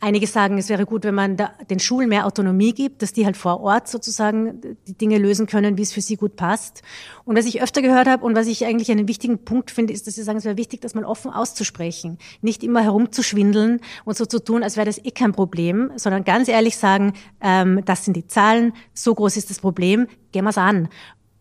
Einige 0.00 0.26
sagen, 0.26 0.58
es 0.58 0.68
wäre 0.68 0.84
gut, 0.84 1.04
wenn 1.04 1.14
man 1.14 1.36
den 1.70 1.78
Schulen 1.78 2.08
mehr 2.08 2.26
Autonomie 2.26 2.74
gibt, 2.74 3.02
dass 3.02 3.12
die 3.12 3.24
halt 3.24 3.36
vor 3.36 3.60
Ort 3.60 3.86
sozusagen 3.86 4.76
die 4.88 4.94
Dinge 4.94 5.16
lösen 5.16 5.46
können, 5.46 5.78
wie 5.78 5.82
es 5.82 5.92
für 5.92 6.00
sie 6.00 6.16
gut 6.16 6.34
passt. 6.34 6.82
Und 7.24 7.36
was 7.36 7.46
ich 7.46 7.62
öfter 7.62 7.82
gehört 7.82 8.08
habe 8.08 8.24
und 8.24 8.34
was 8.34 8.48
ich 8.48 8.64
eigentlich 8.66 8.90
einen 8.90 9.06
wichtigen 9.06 9.44
Punkt 9.44 9.70
finde, 9.70 9.92
ist, 9.92 10.06
dass 10.06 10.16
sie 10.16 10.24
sagen, 10.24 10.38
es 10.38 10.44
wäre 10.44 10.56
wichtig, 10.56 10.80
das 10.80 10.94
mal 10.94 11.04
offen 11.04 11.30
auszusprechen. 11.30 12.18
Nicht 12.42 12.64
immer 12.64 12.82
herumzuschwindeln 12.82 13.80
und 14.04 14.16
so 14.16 14.26
zu 14.26 14.42
tun, 14.42 14.64
als 14.64 14.76
wäre 14.76 14.86
das 14.86 15.02
eh 15.02 15.12
kein 15.12 15.32
Problem, 15.32 15.92
sondern 15.94 16.24
ganz 16.24 16.48
ehrlich 16.48 16.76
sagen, 16.76 17.12
ähm, 17.40 17.82
das 17.84 18.04
sind 18.04 18.16
die 18.16 18.26
Zahlen, 18.26 18.72
so 18.92 19.14
groß 19.14 19.36
ist 19.36 19.50
das 19.50 19.60
Problem, 19.60 20.08
gehen 20.32 20.44
wir 20.44 20.50
es 20.50 20.58
an. 20.58 20.88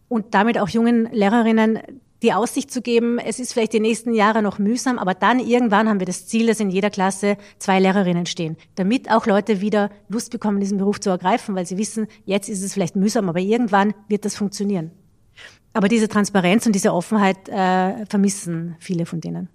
Und 0.08 0.36
damit 0.36 0.60
auch 0.60 0.70
jungen 0.70 1.10
Lehrerinnen 1.12 1.80
die 2.26 2.34
Aussicht 2.34 2.72
zu 2.72 2.82
geben, 2.82 3.20
es 3.20 3.40
ist 3.40 3.54
vielleicht 3.54 3.74
die 3.74 3.80
nächsten 3.80 4.12
Jahre 4.12 4.42
noch 4.42 4.58
mühsam, 4.58 4.98
aber 4.98 5.14
dann 5.14 5.40
irgendwann 5.40 5.88
haben 5.88 6.00
wir 6.00 6.08
das 6.08 6.26
Ziel, 6.26 6.48
dass 6.48 6.60
in 6.60 6.72
jeder 6.72 6.90
Klasse 6.90 7.38
zwei 7.60 7.80
Lehrerinnen 7.80 8.26
stehen, 8.26 8.58
damit 8.74 9.12
auch 9.12 9.28
Leute 9.28 9.62
wieder 9.62 9.92
Lust 10.10 10.32
bekommen, 10.32 10.60
diesen 10.60 10.80
Beruf 10.80 11.00
zu 11.00 11.12
ergreifen, 11.12 11.54
weil 11.56 11.68
sie 11.68 11.78
wissen, 11.78 12.08
jetzt 12.26 12.50
ist 12.50 12.64
es 12.64 12.74
vielleicht 12.74 12.96
mühsam, 12.96 13.30
aber 13.30 13.40
irgendwann 13.40 13.94
wird 14.08 14.26
das 14.26 14.36
funktionieren. 14.36 14.90
Aber 15.74 15.88
diese 15.88 16.08
Transparenz 16.08 16.66
und 16.66 16.74
diese 16.74 16.94
Offenheit 16.94 17.48
äh, 17.48 18.08
vermissen 18.08 18.76
viele 18.80 19.06
von 19.06 19.22
denen. 19.22 19.50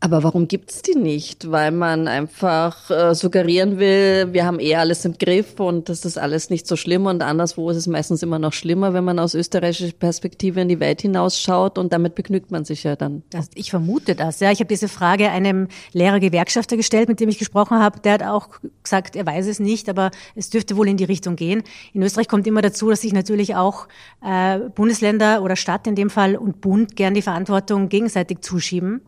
Aber 0.00 0.22
warum 0.22 0.46
gibt's 0.46 0.82
die 0.82 0.94
nicht? 0.94 1.50
Weil 1.50 1.72
man 1.72 2.06
einfach 2.06 2.88
äh, 2.88 3.14
suggerieren 3.16 3.80
will, 3.80 4.32
wir 4.32 4.46
haben 4.46 4.60
eh 4.60 4.76
alles 4.76 5.04
im 5.04 5.18
Griff 5.18 5.58
und 5.58 5.88
das 5.88 6.04
ist 6.04 6.16
alles 6.16 6.50
nicht 6.50 6.68
so 6.68 6.76
schlimm 6.76 7.06
und 7.06 7.20
anderswo 7.20 7.68
ist 7.70 7.78
es 7.78 7.88
meistens 7.88 8.22
immer 8.22 8.38
noch 8.38 8.52
schlimmer, 8.52 8.94
wenn 8.94 9.02
man 9.02 9.18
aus 9.18 9.34
österreichischer 9.34 9.92
Perspektive 9.92 10.60
in 10.60 10.68
die 10.68 10.78
Welt 10.78 11.02
hinausschaut 11.02 11.78
und 11.78 11.92
damit 11.92 12.14
begnügt 12.14 12.52
man 12.52 12.64
sich 12.64 12.84
ja 12.84 12.94
dann. 12.94 13.24
Das, 13.30 13.50
ich 13.56 13.70
vermute 13.70 14.14
das. 14.14 14.38
Ja, 14.38 14.52
ich 14.52 14.60
habe 14.60 14.68
diese 14.68 14.86
Frage 14.86 15.30
einem 15.30 15.66
Lehrergewerkschafter 15.92 16.76
gestellt, 16.76 17.08
mit 17.08 17.18
dem 17.18 17.28
ich 17.28 17.38
gesprochen 17.38 17.80
habe. 17.80 17.98
Der 17.98 18.12
hat 18.12 18.22
auch 18.22 18.50
gesagt, 18.84 19.16
er 19.16 19.26
weiß 19.26 19.48
es 19.48 19.58
nicht, 19.58 19.88
aber 19.88 20.12
es 20.36 20.48
dürfte 20.48 20.76
wohl 20.76 20.86
in 20.86 20.96
die 20.96 21.04
Richtung 21.04 21.34
gehen. 21.34 21.64
In 21.92 22.04
Österreich 22.04 22.28
kommt 22.28 22.46
immer 22.46 22.62
dazu, 22.62 22.88
dass 22.88 23.00
sich 23.00 23.12
natürlich 23.12 23.56
auch 23.56 23.88
äh, 24.24 24.60
Bundesländer 24.76 25.42
oder 25.42 25.56
Stadt 25.56 25.88
in 25.88 25.96
dem 25.96 26.08
Fall 26.08 26.36
und 26.36 26.60
Bund 26.60 26.94
gern 26.94 27.14
die 27.14 27.22
Verantwortung 27.22 27.88
gegenseitig 27.88 28.42
zuschieben 28.42 29.00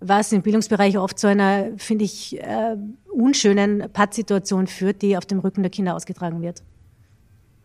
was 0.00 0.32
im 0.32 0.42
Bildungsbereich 0.42 0.98
oft 0.98 1.18
zu 1.18 1.28
einer, 1.28 1.68
finde 1.76 2.04
ich, 2.04 2.40
äh, 2.40 2.76
unschönen 3.12 3.90
Pattsituation 3.92 4.66
führt, 4.66 5.02
die 5.02 5.16
auf 5.16 5.26
dem 5.26 5.40
Rücken 5.40 5.62
der 5.62 5.70
Kinder 5.70 5.94
ausgetragen 5.94 6.42
wird. 6.42 6.62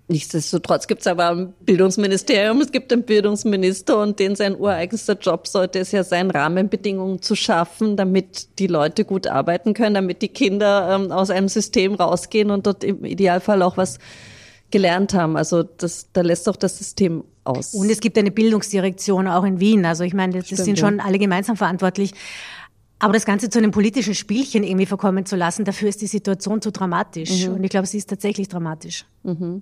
Nichtsdestotrotz 0.07 0.85
gibt 0.85 1.01
es 1.01 1.07
aber 1.07 1.31
ein 1.31 1.53
Bildungsministerium, 1.61 2.61
es 2.61 2.71
gibt 2.71 2.93
einen 2.93 3.03
Bildungsminister 3.03 3.99
und 3.99 4.19
den 4.19 4.35
sein 4.35 4.55
ureigenster 4.55 5.17
Job 5.19 5.47
sollte 5.47 5.79
es 5.79 5.91
ja 5.91 6.03
sein, 6.03 6.29
Rahmenbedingungen 6.29 7.23
zu 7.23 7.35
schaffen, 7.35 7.97
damit 7.97 8.59
die 8.59 8.67
Leute 8.67 9.03
gut 9.03 9.25
arbeiten 9.25 9.73
können, 9.73 9.95
damit 9.95 10.21
die 10.21 10.27
Kinder 10.27 10.95
ähm, 10.95 11.11
aus 11.11 11.31
einem 11.31 11.47
System 11.47 11.95
rausgehen 11.95 12.51
und 12.51 12.67
dort 12.67 12.83
im 12.83 13.03
Idealfall 13.03 13.63
auch 13.63 13.77
was 13.77 13.97
gelernt 14.69 15.15
haben. 15.15 15.37
Also 15.37 15.63
das, 15.63 16.11
da 16.13 16.21
lässt 16.21 16.45
doch 16.45 16.55
das 16.55 16.77
System 16.77 17.23
aus. 17.45 17.73
Und 17.73 17.89
es 17.89 17.99
gibt 17.99 18.17
eine 18.17 18.31
Bildungsdirektion 18.31 19.27
auch 19.27 19.43
in 19.43 19.59
Wien. 19.59 19.85
Also 19.85 20.03
ich 20.03 20.13
meine, 20.13 20.33
das, 20.33 20.45
Stimmt, 20.45 20.61
sind 20.61 20.79
schon 20.79 20.99
alle 20.99 21.19
gemeinsam 21.19 21.55
verantwortlich. 21.55 22.13
Aber 22.99 23.13
das 23.13 23.25
Ganze 23.25 23.49
zu 23.49 23.59
einem 23.59 23.71
politischen 23.71 24.15
Spielchen 24.15 24.63
irgendwie 24.63 24.85
verkommen 24.85 25.25
zu 25.25 25.35
lassen, 25.35 25.65
dafür 25.65 25.89
ist 25.89 26.01
die 26.01 26.07
Situation 26.07 26.61
zu 26.61 26.71
dramatisch. 26.71 27.47
Mhm. 27.47 27.55
Und 27.55 27.63
ich 27.63 27.69
glaube, 27.69 27.87
sie 27.87 27.97
ist 27.97 28.09
tatsächlich 28.09 28.47
dramatisch. 28.47 29.05
Mhm. 29.23 29.61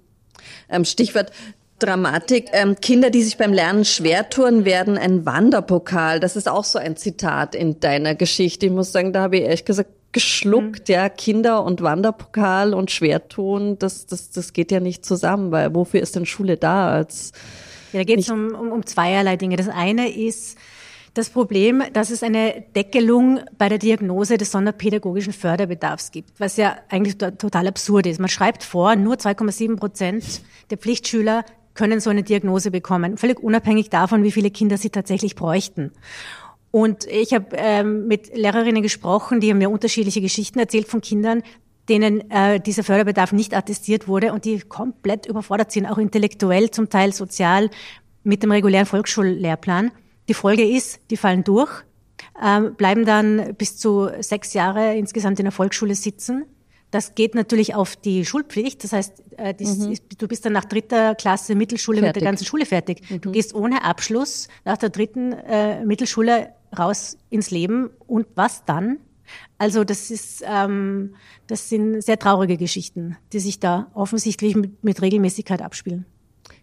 Ähm, 0.70 0.86
Stichwort 0.86 1.32
Dramatik. 1.80 2.48
Ähm, 2.54 2.76
Kinder, 2.80 3.10
die 3.10 3.24
sich 3.24 3.38
beim 3.38 3.52
Lernen 3.52 3.86
schwer 3.86 4.30
tun, 4.30 4.66
werden 4.66 4.98
ein 4.98 5.26
Wanderpokal. 5.26 6.20
Das 6.20 6.36
ist 6.36 6.48
auch 6.48 6.64
so 6.64 6.80
ein 6.80 6.96
Zitat 6.96 7.56
in 7.56 7.80
deiner 7.80 8.16
Geschichte. 8.16 8.68
Ich 8.68 8.72
muss 8.72 8.92
sagen, 8.92 9.12
da 9.12 9.24
habe 9.24 9.38
ich 9.38 9.44
ehrlich 9.44 9.66
gesagt 9.66 9.90
geschluckt, 10.14 10.88
mhm. 10.88 10.94
ja, 10.94 11.10
Kinder 11.10 11.64
und 11.64 11.82
Wanderpokal 11.82 12.74
und 12.74 12.92
Schwertun, 12.92 13.80
das, 13.80 14.06
das, 14.06 14.30
das 14.30 14.54
geht 14.54 14.72
ja 14.72 14.80
nicht 14.80 15.04
zusammen, 15.04 15.52
weil 15.52 15.74
wofür 15.74 16.02
ist 16.02 16.16
denn 16.16 16.28
Schule 16.28 16.56
da 16.56 16.92
als 16.92 17.32
ja, 17.94 18.00
da 18.00 18.04
geht 18.04 18.20
es 18.20 18.30
um, 18.30 18.54
um, 18.56 18.72
um 18.72 18.86
zweierlei 18.86 19.38
Dinge. 19.38 19.56
Das 19.56 19.70
eine 19.70 20.10
ist 20.10 20.58
das 21.14 21.30
Problem, 21.30 21.84
dass 21.94 22.10
es 22.10 22.24
eine 22.24 22.64
Deckelung 22.76 23.40
bei 23.58 23.70
der 23.70 23.78
Diagnose 23.78 24.38
des 24.38 24.52
sonderpädagogischen 24.52 25.32
Förderbedarfs 25.32 26.12
gibt, 26.12 26.40
was 26.40 26.58
ja 26.58 26.76
eigentlich 26.90 27.18
total 27.18 27.68
absurd 27.68 28.08
ist. 28.08 28.20
Man 28.20 28.30
schreibt 28.30 28.64
vor, 28.64 28.96
nur 28.96 29.16
2,7 29.16 29.78
Prozent 29.78 30.42
der 30.72 30.78
Pflichtschüler 30.78 31.46
können 31.76 32.00
so 32.00 32.10
eine 32.10 32.24
Diagnose 32.24 32.72
bekommen, 32.72 33.18
völlig 33.18 33.40
unabhängig 33.40 33.90
davon, 33.90 34.24
wie 34.24 34.32
viele 34.32 34.52
Kinder 34.52 34.78
sie 34.78 34.90
tatsächlich 34.90 35.36
bräuchten. 35.36 35.92
Und 36.72 37.06
ich 37.06 37.34
habe 37.34 37.48
ähm, 37.54 38.08
mit 38.08 38.36
Lehrerinnen 38.36 38.82
gesprochen, 38.82 39.40
die 39.40 39.52
haben 39.52 39.60
mir 39.60 39.70
unterschiedliche 39.70 40.22
Geschichten 40.22 40.58
erzählt 40.58 40.88
von 40.88 41.02
Kindern, 41.02 41.44
denen 41.90 42.30
äh, 42.32 42.60
dieser 42.60 42.84
Förderbedarf 42.84 43.32
nicht 43.32 43.56
attestiert 43.56 44.08
wurde 44.08 44.34
und 44.34 44.46
die 44.46 44.60
komplett 44.60 45.26
überfordert 45.26 45.72
sind, 45.72 45.86
auch 45.86 45.98
intellektuell, 45.98 46.72
zum 46.72 46.90
Teil 46.90 47.14
sozial, 47.14 47.70
mit 48.24 48.44
dem 48.44 48.52
regulären 48.52 48.86
Volksschullehrplan. 48.86 49.92
Die 50.30 50.34
Folge 50.34 50.66
ist, 50.66 51.00
die 51.12 51.18
fallen 51.18 51.44
durch, 51.44 51.70
ähm, 52.42 52.76
bleiben 52.76 53.06
dann 53.06 53.56
bis 53.58 53.78
zu 53.78 54.10
sechs 54.22 54.54
Jahre 54.54 54.96
insgesamt 54.96 55.40
in 55.40 55.46
der 55.46 55.52
Volksschule 55.52 55.96
sitzen. 55.96 56.46
Das 56.90 57.16
geht 57.16 57.34
natürlich 57.34 57.74
auf 57.74 57.96
die 57.96 58.24
Schulpflicht. 58.24 58.84
Das 58.84 58.94
heißt, 58.94 59.24
äh, 59.38 59.54
dies, 59.54 59.78
mhm. 59.80 59.96
du 60.18 60.28
bist 60.28 60.46
dann 60.46 60.54
nach 60.54 60.66
dritter 60.66 61.16
Klasse 61.16 61.56
Mittelschule 61.56 61.98
fertig. 61.98 62.16
mit 62.16 62.22
der 62.22 62.32
ganzen 62.32 62.46
Schule 62.46 62.66
fertig. 62.66 63.10
Mhm. 63.10 63.22
Du 63.22 63.32
gehst 63.32 63.56
ohne 63.56 63.84
Abschluss 63.84 64.48
nach 64.64 64.78
der 64.78 64.90
dritten 64.90 65.34
äh, 65.34 65.84
Mittelschule 65.84 66.54
raus 66.78 67.18
ins 67.30 67.50
Leben. 67.50 67.90
Und 68.06 68.28
was 68.36 68.64
dann? 68.66 69.00
Also 69.58 69.84
das 69.84 70.12
ist, 70.12 70.44
ähm, 70.46 71.16
das 71.48 71.70
sind 71.70 72.02
sehr 72.02 72.20
traurige 72.20 72.58
Geschichten, 72.58 73.18
die 73.32 73.40
sich 73.40 73.60
da 73.60 73.88
offensichtlich 73.94 74.56
mit, 74.56 74.84
mit 74.84 75.02
Regelmäßigkeit 75.02 75.62
abspielen. 75.62 76.06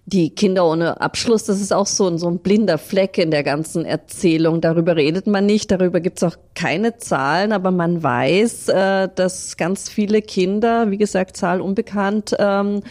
Die 0.06 0.30
Kinder 0.30 0.66
ohne 0.66 1.00
Abschluss, 1.00 1.44
das 1.44 1.60
ist 1.60 1.72
auch 1.72 1.86
so 1.86 2.08
ein, 2.08 2.18
so 2.18 2.28
ein 2.28 2.38
blinder 2.38 2.78
Fleck 2.78 3.16
in 3.18 3.30
der 3.30 3.44
ganzen 3.44 3.84
Erzählung. 3.84 4.60
Darüber 4.60 4.96
redet 4.96 5.26
man 5.26 5.46
nicht, 5.46 5.70
darüber 5.70 6.00
gibt 6.00 6.16
es 6.16 6.24
auch 6.24 6.36
keine 6.54 6.96
Zahlen, 6.96 7.52
aber 7.52 7.70
man 7.70 8.02
weiß, 8.02 8.68
äh, 8.68 9.08
dass 9.14 9.56
ganz 9.56 9.88
viele 9.88 10.20
Kinder, 10.20 10.90
wie 10.90 10.98
gesagt, 10.98 11.36
Zahl 11.36 11.60
unbekannt, 11.60 12.34
ähm, 12.38 12.82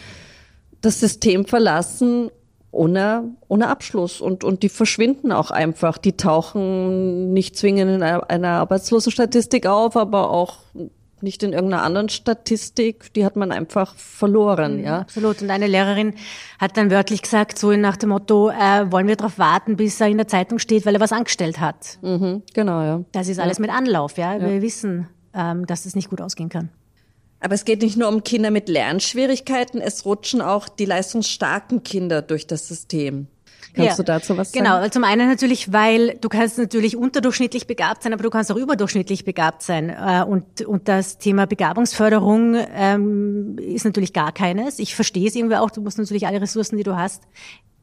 das 0.80 1.00
System 1.00 1.44
verlassen 1.44 2.30
ohne, 2.72 3.36
ohne 3.48 3.68
Abschluss 3.68 4.20
und, 4.20 4.44
und 4.44 4.62
die 4.62 4.68
verschwinden 4.68 5.32
auch 5.32 5.50
einfach. 5.50 5.98
Die 5.98 6.16
tauchen 6.16 7.32
nicht 7.32 7.56
zwingend 7.56 7.90
in 7.90 8.02
einer, 8.02 8.48
Arbeitslosenstatistik 8.48 9.66
auf, 9.66 9.96
aber 9.96 10.30
auch 10.30 10.58
nicht 11.22 11.42
in 11.42 11.52
irgendeiner 11.52 11.82
anderen 11.82 12.08
Statistik, 12.08 13.12
die 13.12 13.24
hat 13.24 13.36
man 13.36 13.52
einfach 13.52 13.94
verloren, 13.94 14.78
mhm, 14.78 14.84
ja. 14.84 14.98
Absolut. 15.00 15.42
Und 15.42 15.50
eine 15.50 15.66
Lehrerin 15.66 16.14
hat 16.58 16.76
dann 16.76 16.90
wörtlich 16.90 17.20
gesagt, 17.20 17.58
so 17.58 17.72
nach 17.72 17.96
dem 17.96 18.10
Motto, 18.10 18.50
äh, 18.50 18.90
wollen 18.90 19.06
wir 19.06 19.16
darauf 19.16 19.38
warten, 19.38 19.76
bis 19.76 20.00
er 20.00 20.08
in 20.08 20.16
der 20.16 20.28
Zeitung 20.28 20.58
steht, 20.58 20.86
weil 20.86 20.94
er 20.94 21.00
was 21.00 21.12
angestellt 21.12 21.60
hat. 21.60 21.98
Mhm, 22.00 22.42
genau, 22.54 22.80
ja. 22.80 23.04
Das 23.12 23.28
ist 23.28 23.38
alles 23.38 23.58
ja. 23.58 23.62
mit 23.62 23.70
Anlauf, 23.70 24.16
ja. 24.16 24.34
ja. 24.34 24.48
Wir 24.48 24.62
wissen, 24.62 25.08
ähm, 25.34 25.66
dass 25.66 25.82
das 25.84 25.94
nicht 25.94 26.08
gut 26.08 26.22
ausgehen 26.22 26.48
kann. 26.48 26.70
Aber 27.40 27.54
es 27.54 27.64
geht 27.64 27.82
nicht 27.82 27.96
nur 27.96 28.08
um 28.08 28.22
Kinder 28.22 28.50
mit 28.50 28.68
Lernschwierigkeiten, 28.68 29.80
es 29.80 30.04
rutschen 30.04 30.42
auch 30.42 30.68
die 30.68 30.84
leistungsstarken 30.84 31.82
Kinder 31.82 32.22
durch 32.22 32.46
das 32.46 32.68
System. 32.68 33.28
Kannst 33.74 33.90
ja, 33.90 33.96
du 33.96 34.02
dazu 34.02 34.36
was 34.36 34.52
genau. 34.52 34.70
sagen? 34.70 34.80
Genau, 34.80 34.90
zum 34.90 35.04
einen 35.04 35.28
natürlich, 35.28 35.72
weil 35.72 36.16
du 36.20 36.28
kannst 36.28 36.58
natürlich 36.58 36.96
unterdurchschnittlich 36.96 37.66
begabt 37.66 38.02
sein, 38.02 38.12
aber 38.12 38.22
du 38.22 38.30
kannst 38.30 38.50
auch 38.50 38.56
überdurchschnittlich 38.56 39.24
begabt 39.24 39.62
sein. 39.62 39.90
Äh, 39.90 40.24
und, 40.24 40.62
und 40.62 40.88
das 40.88 41.18
Thema 41.18 41.46
Begabungsförderung 41.46 42.56
ähm, 42.74 43.56
ist 43.58 43.84
natürlich 43.84 44.12
gar 44.12 44.32
keines. 44.32 44.78
Ich 44.78 44.94
verstehe 44.94 45.28
es 45.28 45.36
irgendwie 45.36 45.56
auch, 45.56 45.70
du 45.70 45.80
musst 45.80 45.98
natürlich 45.98 46.26
alle 46.26 46.40
Ressourcen, 46.40 46.76
die 46.76 46.82
du 46.82 46.96
hast, 46.96 47.22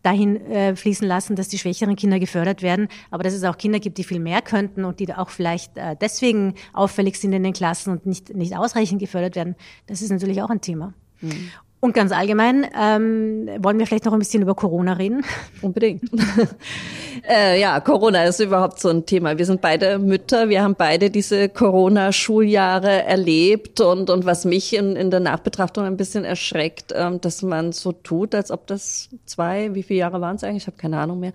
dahin 0.04 0.36
äh, 0.52 0.76
fließen 0.76 1.08
lassen, 1.08 1.36
dass 1.36 1.48
die 1.48 1.58
schwächeren 1.58 1.96
Kinder 1.96 2.20
gefördert 2.20 2.62
werden, 2.62 2.88
aber 3.12 3.24
dass 3.24 3.34
es 3.34 3.44
auch 3.44 3.58
Kinder 3.58 3.80
gibt, 3.80 3.98
die 3.98 4.04
viel 4.04 4.20
mehr 4.20 4.42
könnten 4.42 4.86
und 4.86 5.00
die 5.00 5.14
auch 5.14 5.30
vielleicht 5.30 5.78
äh, 5.78 5.96
deswegen 6.00 6.56
auffällig 6.74 7.20
sind 7.20 7.34
in 7.34 7.44
den 7.44 7.54
Klassen 7.54 7.92
und 7.92 8.06
nicht, 8.06 8.34
nicht 8.34 8.56
ausreichend 8.56 9.00
gefördert 9.00 9.36
werden, 9.36 9.56
das 9.88 10.02
ist 10.02 10.12
natürlich 10.12 10.42
auch 10.42 10.50
ein 10.50 10.62
Thema. 10.62 10.94
Mhm. 11.22 11.52
Und 11.80 11.94
ganz 11.94 12.12
allgemein 12.12 12.66
ähm, 12.76 13.50
wollen 13.60 13.78
wir 13.78 13.86
vielleicht 13.86 14.06
noch 14.06 14.14
ein 14.14 14.20
bisschen 14.20 14.42
über 14.42 14.56
Corona 14.56 14.94
reden. 14.94 15.24
Unbedingt. 15.62 16.02
äh, 17.30 17.60
ja, 17.60 17.80
Corona 17.82 18.24
ist 18.24 18.40
überhaupt 18.40 18.80
so 18.80 18.90
ein 18.90 19.06
Thema. 19.06 19.38
Wir 19.38 19.46
sind 19.46 19.62
beide 19.62 20.00
Mütter, 20.00 20.50
wir 20.50 20.64
haben 20.64 20.74
beide 20.76 21.12
diese 21.12 21.50
Corona-Schuljahre 21.50 23.04
erlebt 23.04 23.80
und, 23.80 24.10
und 24.10 24.26
was 24.26 24.44
mich 24.44 24.76
in, 24.76 24.96
in 24.96 25.12
der 25.12 25.20
Nachbetrachtung 25.20 25.84
ein 25.84 25.98
bisschen 25.98 26.26
erschreckt, 26.26 26.94
ähm, 26.96 27.22
dass 27.22 27.44
man 27.44 27.72
so 27.74 27.92
tut, 27.92 28.34
als 28.34 28.50
ob 28.50 28.66
das 28.66 29.10
zwei, 29.26 29.76
wie 29.76 29.84
viele 29.84 30.00
Jahre 30.00 30.20
waren 30.20 30.38
es 30.38 30.44
eigentlich? 30.44 30.64
Ich 30.64 30.68
habe 30.68 30.78
keine 30.78 30.98
Ahnung 30.98 31.20
mehr 31.20 31.34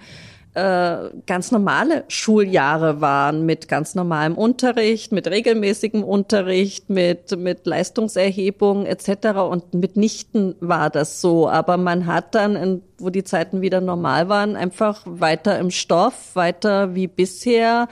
äh, 0.55 1.11
ganz 1.27 1.51
normale 1.51 2.05
Schuljahre 2.09 3.01
waren 3.01 3.47
mit 3.47 3.69
ganz 3.69 3.95
normalem 3.95 4.35
Unterricht, 4.37 5.11
mit 5.11 5.27
regelmäßigem 5.27 6.05
Unterricht, 6.05 6.91
mit, 6.91 7.39
mit 7.39 7.67
Leistungserhebung 7.67 8.85
etc. 8.85 9.39
Und 9.49 9.73
mitnichten 9.73 10.55
war 10.61 10.91
das 10.91 11.23
so. 11.23 11.49
Aber 11.49 11.79
man 11.79 12.07
hat 12.07 12.35
dann, 12.35 12.57
in, 12.57 12.83
wo 12.99 13.09
die 13.09 13.25
Zeiten 13.25 13.63
wieder 13.63 13.81
normal 13.81 14.29
waren, 14.29 14.57
einfach 14.57 15.03
weiter 15.07 15.59
im 15.59 15.71
Stoff, 15.71 16.35
weiter 16.35 16.95
wie 16.95 17.07
bisher 17.07 17.89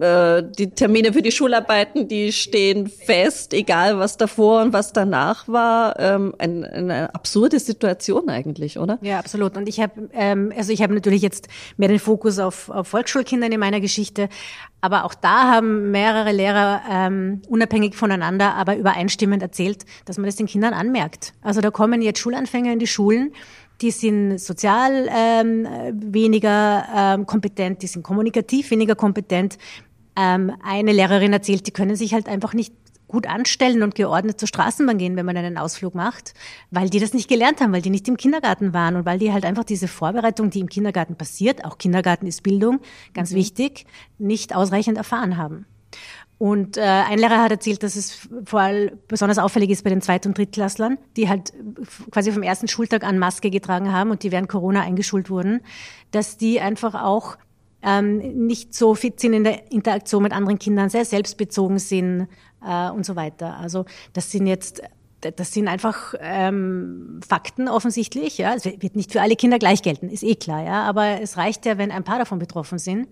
äh, 0.00 0.42
die 0.58 0.70
Termine 0.70 1.12
für 1.12 1.22
die 1.22 1.32
Schularbeiten, 1.32 2.08
die 2.08 2.32
stehen 2.32 2.86
fest, 2.88 3.54
egal 3.54 3.98
was 3.98 4.16
davor 4.16 4.62
und 4.62 4.72
was 4.72 4.92
danach 4.92 5.48
war. 5.48 5.98
Ähm, 5.98 6.34
eine, 6.38 6.72
eine 6.72 7.14
absurde 7.14 7.58
Situation 7.58 8.28
eigentlich, 8.28 8.78
oder? 8.78 8.98
Ja, 9.00 9.18
absolut. 9.18 9.56
Und 9.56 9.68
ich 9.68 9.80
habe, 9.80 10.08
ähm, 10.12 10.52
also 10.56 10.72
ich 10.72 10.82
habe 10.82 10.94
natürlich 10.94 11.22
jetzt 11.22 11.48
mehr 11.76 11.88
den 11.88 11.98
Fokus 11.98 12.38
auf, 12.38 12.68
auf 12.68 12.88
Volkschulkindern 12.88 13.52
in 13.52 13.60
meiner 13.60 13.80
Geschichte, 13.80 14.28
aber 14.80 15.04
auch 15.04 15.14
da 15.14 15.50
haben 15.50 15.90
mehrere 15.90 16.32
Lehrer 16.32 16.82
ähm, 16.90 17.42
unabhängig 17.48 17.94
voneinander, 17.94 18.54
aber 18.54 18.76
übereinstimmend 18.76 19.42
erzählt, 19.42 19.84
dass 20.04 20.18
man 20.18 20.26
das 20.26 20.36
den 20.36 20.46
Kindern 20.46 20.74
anmerkt. 20.74 21.32
Also 21.42 21.60
da 21.60 21.70
kommen 21.70 22.02
jetzt 22.02 22.18
Schulanfänger 22.18 22.72
in 22.72 22.78
die 22.78 22.86
Schulen 22.86 23.32
die 23.80 23.90
sind 23.90 24.38
sozial 24.38 25.08
ähm, 25.14 25.66
weniger 25.92 26.86
ähm, 26.94 27.26
kompetent, 27.26 27.82
die 27.82 27.86
sind 27.86 28.02
kommunikativ 28.02 28.70
weniger 28.70 28.94
kompetent, 28.94 29.58
ähm, 30.16 30.52
eine 30.62 30.92
Lehrerin 30.92 31.32
erzählt, 31.32 31.66
die 31.66 31.72
können 31.72 31.96
sich 31.96 32.14
halt 32.14 32.28
einfach 32.28 32.54
nicht 32.54 32.72
gut 33.08 33.26
anstellen 33.26 33.82
und 33.82 33.94
geordnet 33.94 34.40
zur 34.40 34.48
Straßenbahn 34.48 34.98
gehen, 34.98 35.16
wenn 35.16 35.26
man 35.26 35.36
einen 35.36 35.58
Ausflug 35.58 35.94
macht, 35.94 36.34
weil 36.70 36.90
die 36.90 36.98
das 36.98 37.14
nicht 37.14 37.28
gelernt 37.28 37.60
haben, 37.60 37.72
weil 37.72 37.82
die 37.82 37.90
nicht 37.90 38.08
im 38.08 38.16
Kindergarten 38.16 38.72
waren 38.72 38.96
und 38.96 39.06
weil 39.06 39.18
die 39.18 39.32
halt 39.32 39.44
einfach 39.44 39.64
diese 39.64 39.88
Vorbereitung, 39.88 40.50
die 40.50 40.60
im 40.60 40.68
Kindergarten 40.68 41.16
passiert, 41.16 41.64
auch 41.64 41.78
Kindergarten 41.78 42.26
ist 42.26 42.42
Bildung, 42.42 42.80
ganz 43.14 43.30
mhm. 43.30 43.36
wichtig, 43.36 43.86
nicht 44.18 44.54
ausreichend 44.54 44.96
erfahren 44.96 45.36
haben. 45.36 45.66
Und 46.38 46.76
äh, 46.76 46.82
ein 46.82 47.18
Lehrer 47.18 47.42
hat 47.42 47.50
erzählt, 47.50 47.82
dass 47.82 47.96
es 47.96 48.28
vor 48.44 48.60
allem 48.60 48.98
besonders 49.08 49.38
auffällig 49.38 49.70
ist 49.70 49.84
bei 49.84 49.90
den 49.90 50.02
Zweit- 50.02 50.26
und 50.26 50.36
Drittklasslern, 50.36 50.98
die 51.16 51.30
halt 51.30 51.54
quasi 52.10 52.30
vom 52.30 52.42
ersten 52.42 52.68
Schultag 52.68 53.04
an 53.04 53.18
Maske 53.18 53.48
getragen 53.50 53.90
haben 53.90 54.10
und 54.10 54.22
die 54.22 54.32
während 54.32 54.48
Corona 54.48 54.82
eingeschult 54.82 55.30
wurden, 55.30 55.62
dass 56.10 56.36
die 56.36 56.60
einfach 56.60 56.94
auch 56.94 57.38
ähm, 57.82 58.46
nicht 58.46 58.74
so 58.74 58.94
fit 58.94 59.20
sind 59.20 59.32
in 59.32 59.44
der 59.44 59.70
Interaktion 59.70 60.22
mit 60.22 60.32
anderen 60.32 60.58
Kindern, 60.58 60.90
sehr 60.90 61.04
selbstbezogen 61.04 61.78
sind 61.78 62.28
äh, 62.66 62.90
und 62.90 63.06
so 63.06 63.16
weiter. 63.16 63.56
Also 63.56 63.84
das 64.12 64.30
sind 64.30 64.46
jetzt 64.46 64.82
das 65.20 65.52
sind 65.52 65.66
einfach 65.66 66.14
ähm, 66.20 67.20
Fakten 67.26 67.68
offensichtlich. 67.68 68.38
Ja, 68.38 68.54
es 68.54 68.64
wird 68.64 68.96
nicht 68.96 69.12
für 69.12 69.22
alle 69.22 69.34
Kinder 69.34 69.58
gleich 69.58 69.82
gelten, 69.82 70.08
ist 70.08 70.22
eh 70.22 70.34
klar. 70.34 70.64
Ja, 70.64 70.84
aber 70.84 71.20
es 71.20 71.36
reicht 71.36 71.66
ja, 71.66 71.78
wenn 71.78 71.90
ein 71.90 72.04
paar 72.04 72.18
davon 72.18 72.38
betroffen 72.38 72.78
sind. 72.78 73.08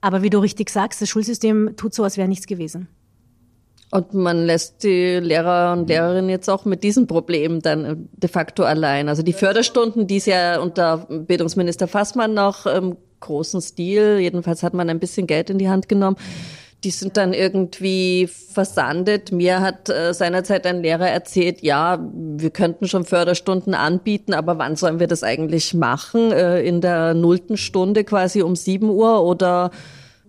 Aber 0.00 0.22
wie 0.22 0.30
du 0.30 0.38
richtig 0.38 0.70
sagst, 0.70 1.00
das 1.00 1.08
Schulsystem 1.08 1.74
tut 1.76 1.94
so, 1.94 2.02
als 2.02 2.16
wäre 2.16 2.28
nichts 2.28 2.46
gewesen. 2.46 2.88
Und 3.92 4.14
man 4.14 4.44
lässt 4.44 4.82
die 4.82 5.20
Lehrer 5.20 5.72
und 5.72 5.88
Lehrerinnen 5.88 6.28
jetzt 6.28 6.50
auch 6.50 6.64
mit 6.64 6.82
diesem 6.82 7.06
Problem 7.06 7.62
dann 7.62 8.08
de 8.12 8.28
facto 8.28 8.64
allein. 8.64 9.08
Also 9.08 9.22
die 9.22 9.32
Förderstunden, 9.32 10.08
die 10.08 10.16
es 10.16 10.26
ja 10.26 10.60
unter 10.60 11.06
Bildungsminister 11.08 11.86
Fassmann 11.86 12.34
noch 12.34 12.66
ähm, 12.66 12.96
großen 13.20 13.60
Stil. 13.60 14.18
Jedenfalls 14.20 14.62
hat 14.62 14.74
man 14.74 14.90
ein 14.90 15.00
bisschen 15.00 15.26
Geld 15.26 15.50
in 15.50 15.58
die 15.58 15.68
Hand 15.68 15.88
genommen. 15.88 16.16
Die 16.84 16.90
sind 16.90 17.16
dann 17.16 17.32
irgendwie 17.32 18.26
versandet. 18.26 19.32
Mir 19.32 19.60
hat 19.60 19.88
äh, 19.88 20.12
seinerzeit 20.12 20.66
ein 20.66 20.82
Lehrer 20.82 21.08
erzählt, 21.08 21.62
ja, 21.62 21.98
wir 22.12 22.50
könnten 22.50 22.86
schon 22.86 23.04
Förderstunden 23.04 23.74
anbieten, 23.74 24.34
aber 24.34 24.58
wann 24.58 24.76
sollen 24.76 25.00
wir 25.00 25.06
das 25.06 25.22
eigentlich 25.22 25.74
machen? 25.74 26.32
Äh, 26.32 26.60
in 26.62 26.80
der 26.80 27.14
nullten 27.14 27.56
Stunde 27.56 28.04
quasi 28.04 28.42
um 28.42 28.54
sieben 28.56 28.90
Uhr 28.90 29.24
oder 29.24 29.70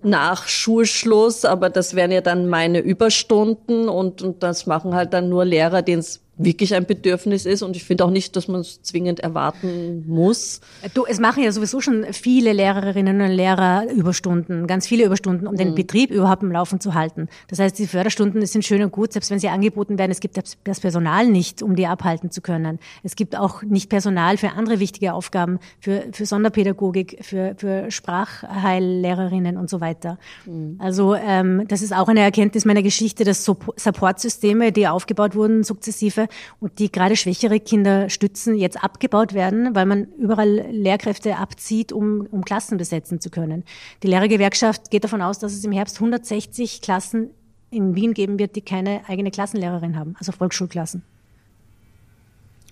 nach 0.04 0.48
Schulschluss, 0.48 1.44
aber 1.46 1.70
das 1.70 1.96
wären 1.96 2.12
ja 2.12 2.22
dann 2.22 2.48
meine 2.48 2.80
Überstunden 2.80 3.90
und, 3.90 4.22
und 4.22 4.44
das 4.44 4.66
machen 4.66 4.96
halt 4.96 5.14
dann 5.14 5.30
nur 5.30 5.46
Lehrer, 5.46 5.82
denen 5.82 6.00
es 6.00 6.22
wirklich 6.38 6.76
ein 6.76 6.86
Bedürfnis 6.86 7.46
ist 7.46 7.64
und 7.64 7.76
ich 7.76 7.84
finde 7.84 8.06
auch 8.06 8.12
nicht, 8.12 8.36
dass 8.36 8.48
man 8.48 8.62
es 8.62 8.82
zwingend 8.82 9.20
erwarten 9.20 10.04
muss. 10.08 10.62
Du, 10.94 11.06
es 11.06 11.20
machen 11.20 11.44
ja 11.44 11.52
sowieso 11.52 11.82
schon 11.82 12.06
viele 12.12 12.54
Lehrerinnen 12.54 13.22
und 13.22 13.32
Lehrer 13.32 13.86
Überstunden, 13.92 14.68
ganz 14.68 14.88
viele 14.88 15.06
Überstunden, 15.06 15.48
um 15.48 15.54
mhm. 15.54 15.58
den 15.58 15.76
Betrieb 15.76 16.12
überhaupt 16.12 16.44
im 16.44 16.52
Laufen 16.52 16.80
zu 16.80 16.94
halten. 16.94 17.28
Das 17.48 17.60
heißt, 17.60 17.78
die 17.80 17.88
Förderstunden 17.88 18.46
sind 18.46 18.66
schön 18.66 18.84
und 18.84 18.92
gut, 18.92 19.14
selbst 19.14 19.32
wenn 19.32 19.40
sie 19.40 19.50
angeboten 19.50 19.98
werden, 19.98 20.12
es 20.12 20.20
gibt 20.20 20.38
das 20.38 20.80
Personal 20.80 21.28
nicht, 21.28 21.62
um 21.62 21.76
die 21.76 21.88
abhalten 21.88 22.32
zu 22.32 22.42
können. 22.42 22.80
Es 23.04 23.16
gibt 23.16 23.36
auch 23.36 23.64
nicht 23.64 23.90
Personal 23.90 24.38
für 24.38 24.52
andere 24.52 24.80
wichtige 24.80 25.14
Aufgaben, 25.14 25.60
für, 25.80 26.06
für 26.12 26.26
Sonderpädagogik, 26.26 27.20
für, 27.22 27.56
für 27.58 27.90
Sprachheillehrerinnen 27.90 29.58
und 29.58 29.70
so 29.70 29.82
weiter. 29.82 30.20
Mhm. 30.46 30.76
Also 30.80 31.16
ähm, 31.16 31.68
das 31.68 31.82
ist 31.82 31.94
auch 31.94 32.08
eine 32.08 32.22
Erkenntnis 32.22 32.66
meiner 32.66 32.84
Geschichte, 32.84 33.24
dass 33.24 33.44
Supportsysteme, 33.44 34.72
die 34.72 34.88
aufgebaut 34.88 35.36
wurden, 35.36 35.64
sukzessive, 35.64 36.27
und 36.60 36.80
die 36.80 36.92
gerade 36.92 37.16
schwächere 37.16 37.60
Kinder 37.60 38.10
stützen, 38.10 38.56
jetzt 38.56 38.84
abgebaut 38.84 39.34
werden, 39.34 39.76
weil 39.76 39.86
man 39.86 40.06
überall 40.18 40.68
Lehrkräfte 40.72 41.38
abzieht, 41.38 41.92
um, 41.92 42.28
um 42.32 42.46
Klassen 42.46 42.78
besetzen 42.78 43.20
zu 43.20 43.30
können. 43.30 43.64
Die 44.04 44.08
Lehrergewerkschaft 44.08 44.92
geht 44.92 45.04
davon 45.04 45.22
aus, 45.22 45.40
dass 45.40 45.54
es 45.54 45.64
im 45.64 45.72
Herbst 45.72 45.98
160 45.98 46.82
Klassen 46.82 47.32
in 47.70 47.96
Wien 47.96 48.14
geben 48.14 48.40
wird, 48.40 48.56
die 48.56 48.62
keine 48.62 49.02
eigene 49.08 49.32
Klassenlehrerin 49.32 49.98
haben, 49.98 50.16
also 50.18 50.32
Volksschulklassen. 50.32 51.04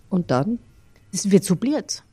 Und 0.10 0.32
dann? 0.32 0.60
Es 1.12 1.30
wird 1.30 1.44
subliert. 1.44 2.05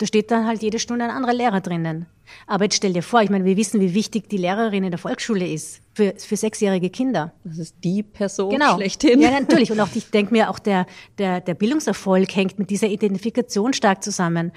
Da 0.00 0.06
steht 0.06 0.30
dann 0.30 0.46
halt 0.46 0.62
jede 0.62 0.78
Stunde 0.78 1.04
ein 1.04 1.10
anderer 1.10 1.34
Lehrer 1.34 1.60
drinnen. 1.60 2.06
Aber 2.46 2.64
jetzt 2.64 2.76
stell 2.76 2.94
dir 2.94 3.02
vor, 3.02 3.20
ich 3.20 3.28
meine, 3.28 3.44
wir 3.44 3.58
wissen, 3.58 3.82
wie 3.82 3.92
wichtig 3.92 4.30
die 4.30 4.38
Lehrerin 4.38 4.82
in 4.82 4.90
der 4.90 4.98
Volksschule 4.98 5.46
ist 5.46 5.82
für, 5.92 6.14
für 6.16 6.36
sechsjährige 6.36 6.88
Kinder. 6.88 7.34
Das 7.44 7.58
ist 7.58 7.74
die 7.84 8.02
Person 8.02 8.48
genau. 8.48 8.76
schlechthin. 8.76 9.20
Ja, 9.20 9.30
natürlich. 9.38 9.70
Und 9.70 9.78
auch 9.78 9.88
ich 9.94 10.10
denke 10.10 10.32
mir, 10.32 10.48
auch 10.48 10.58
der, 10.58 10.86
der, 11.18 11.42
der 11.42 11.52
Bildungserfolg 11.52 12.34
hängt 12.34 12.58
mit 12.58 12.70
dieser 12.70 12.86
Identifikation 12.86 13.74
stark 13.74 14.02
zusammen. 14.02 14.52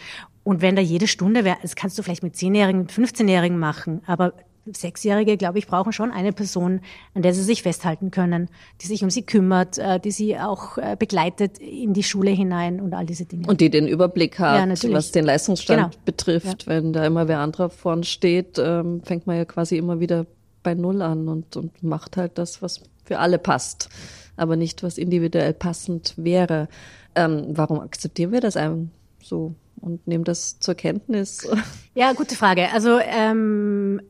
Und 0.46 0.62
wenn 0.62 0.78
da 0.78 0.82
jede 0.82 1.08
Stunde 1.08 1.44
wäre, 1.44 1.58
das 1.62 1.76
kannst 1.76 1.98
du 1.98 2.04
vielleicht 2.04 2.24
mit 2.24 2.38
Zehnjährigen, 2.38 2.84
mit 2.84 2.94
15-Jährigen 2.94 3.60
machen, 3.60 4.02
aber 4.06 4.32
Sechsjährige, 4.72 5.38
glaube 5.38 5.60
ich, 5.60 5.68
brauchen 5.68 5.92
schon 5.92 6.12
eine 6.12 6.32
Person, 6.32 6.82
an 7.14 7.22
der 7.22 7.34
sie 7.34 7.44
sich 7.44 7.64
festhalten 7.64 8.12
können, 8.12 8.50
die 8.82 8.88
sich 8.88 9.04
um 9.04 9.10
sie 9.10 9.24
kümmert, 9.24 9.78
äh, 9.78 10.00
die 10.00 10.12
sie 10.12 10.40
auch 10.40 10.78
äh, 10.78 10.96
begleitet 10.98 11.58
in 11.60 11.94
die 11.94 12.04
Schule 12.04 12.32
hinein 12.32 12.80
und 12.80 12.94
all 12.94 13.06
diese 13.06 13.26
Dinge. 13.26 13.48
Und 13.48 13.62
die 13.62 13.70
den 13.70 13.88
Überblick 13.88 14.40
hat, 14.40 14.84
ja, 14.84 14.94
was 14.94 15.12
den 15.12 15.26
Leistungsstand 15.26 15.92
genau. 15.92 16.04
betrifft. 16.06 16.64
Ja. 16.64 16.68
Wenn 16.68 16.94
da 16.94 17.06
immer 17.06 17.28
wer 17.28 17.40
anderer 17.40 17.70
vorn 17.70 18.04
steht, 18.04 18.58
ähm, 18.58 19.02
fängt 19.04 19.28
man 19.28 19.38
ja 19.38 19.46
quasi 19.46 19.78
immer 19.78 20.00
wieder 20.00 20.26
bei 20.64 20.76
Null 20.76 21.02
an 21.02 21.28
und, 21.28 21.58
und 21.58 21.84
macht 21.84 22.16
halt 22.16 22.38
das, 22.38 22.62
was 22.62 22.82
für 23.04 23.20
alle 23.20 23.38
passt, 23.38 23.90
aber 24.38 24.56
nicht, 24.56 24.82
was 24.82 24.98
individuell 24.98 25.54
passend 25.54 26.14
wäre. 26.16 26.70
Ähm, 27.16 27.48
warum 27.50 27.82
akzeptieren 27.82 28.32
wir 28.32 28.40
das 28.40 28.56
einem 28.56 28.92
so? 29.22 29.56
und 29.84 30.08
nehmen 30.08 30.24
das 30.24 30.60
zur 30.60 30.76
Kenntnis? 30.76 31.48
Ja, 31.96 32.14
gute 32.14 32.36
Frage. 32.36 32.72
Also 32.74 32.98
ähm, 33.00 34.02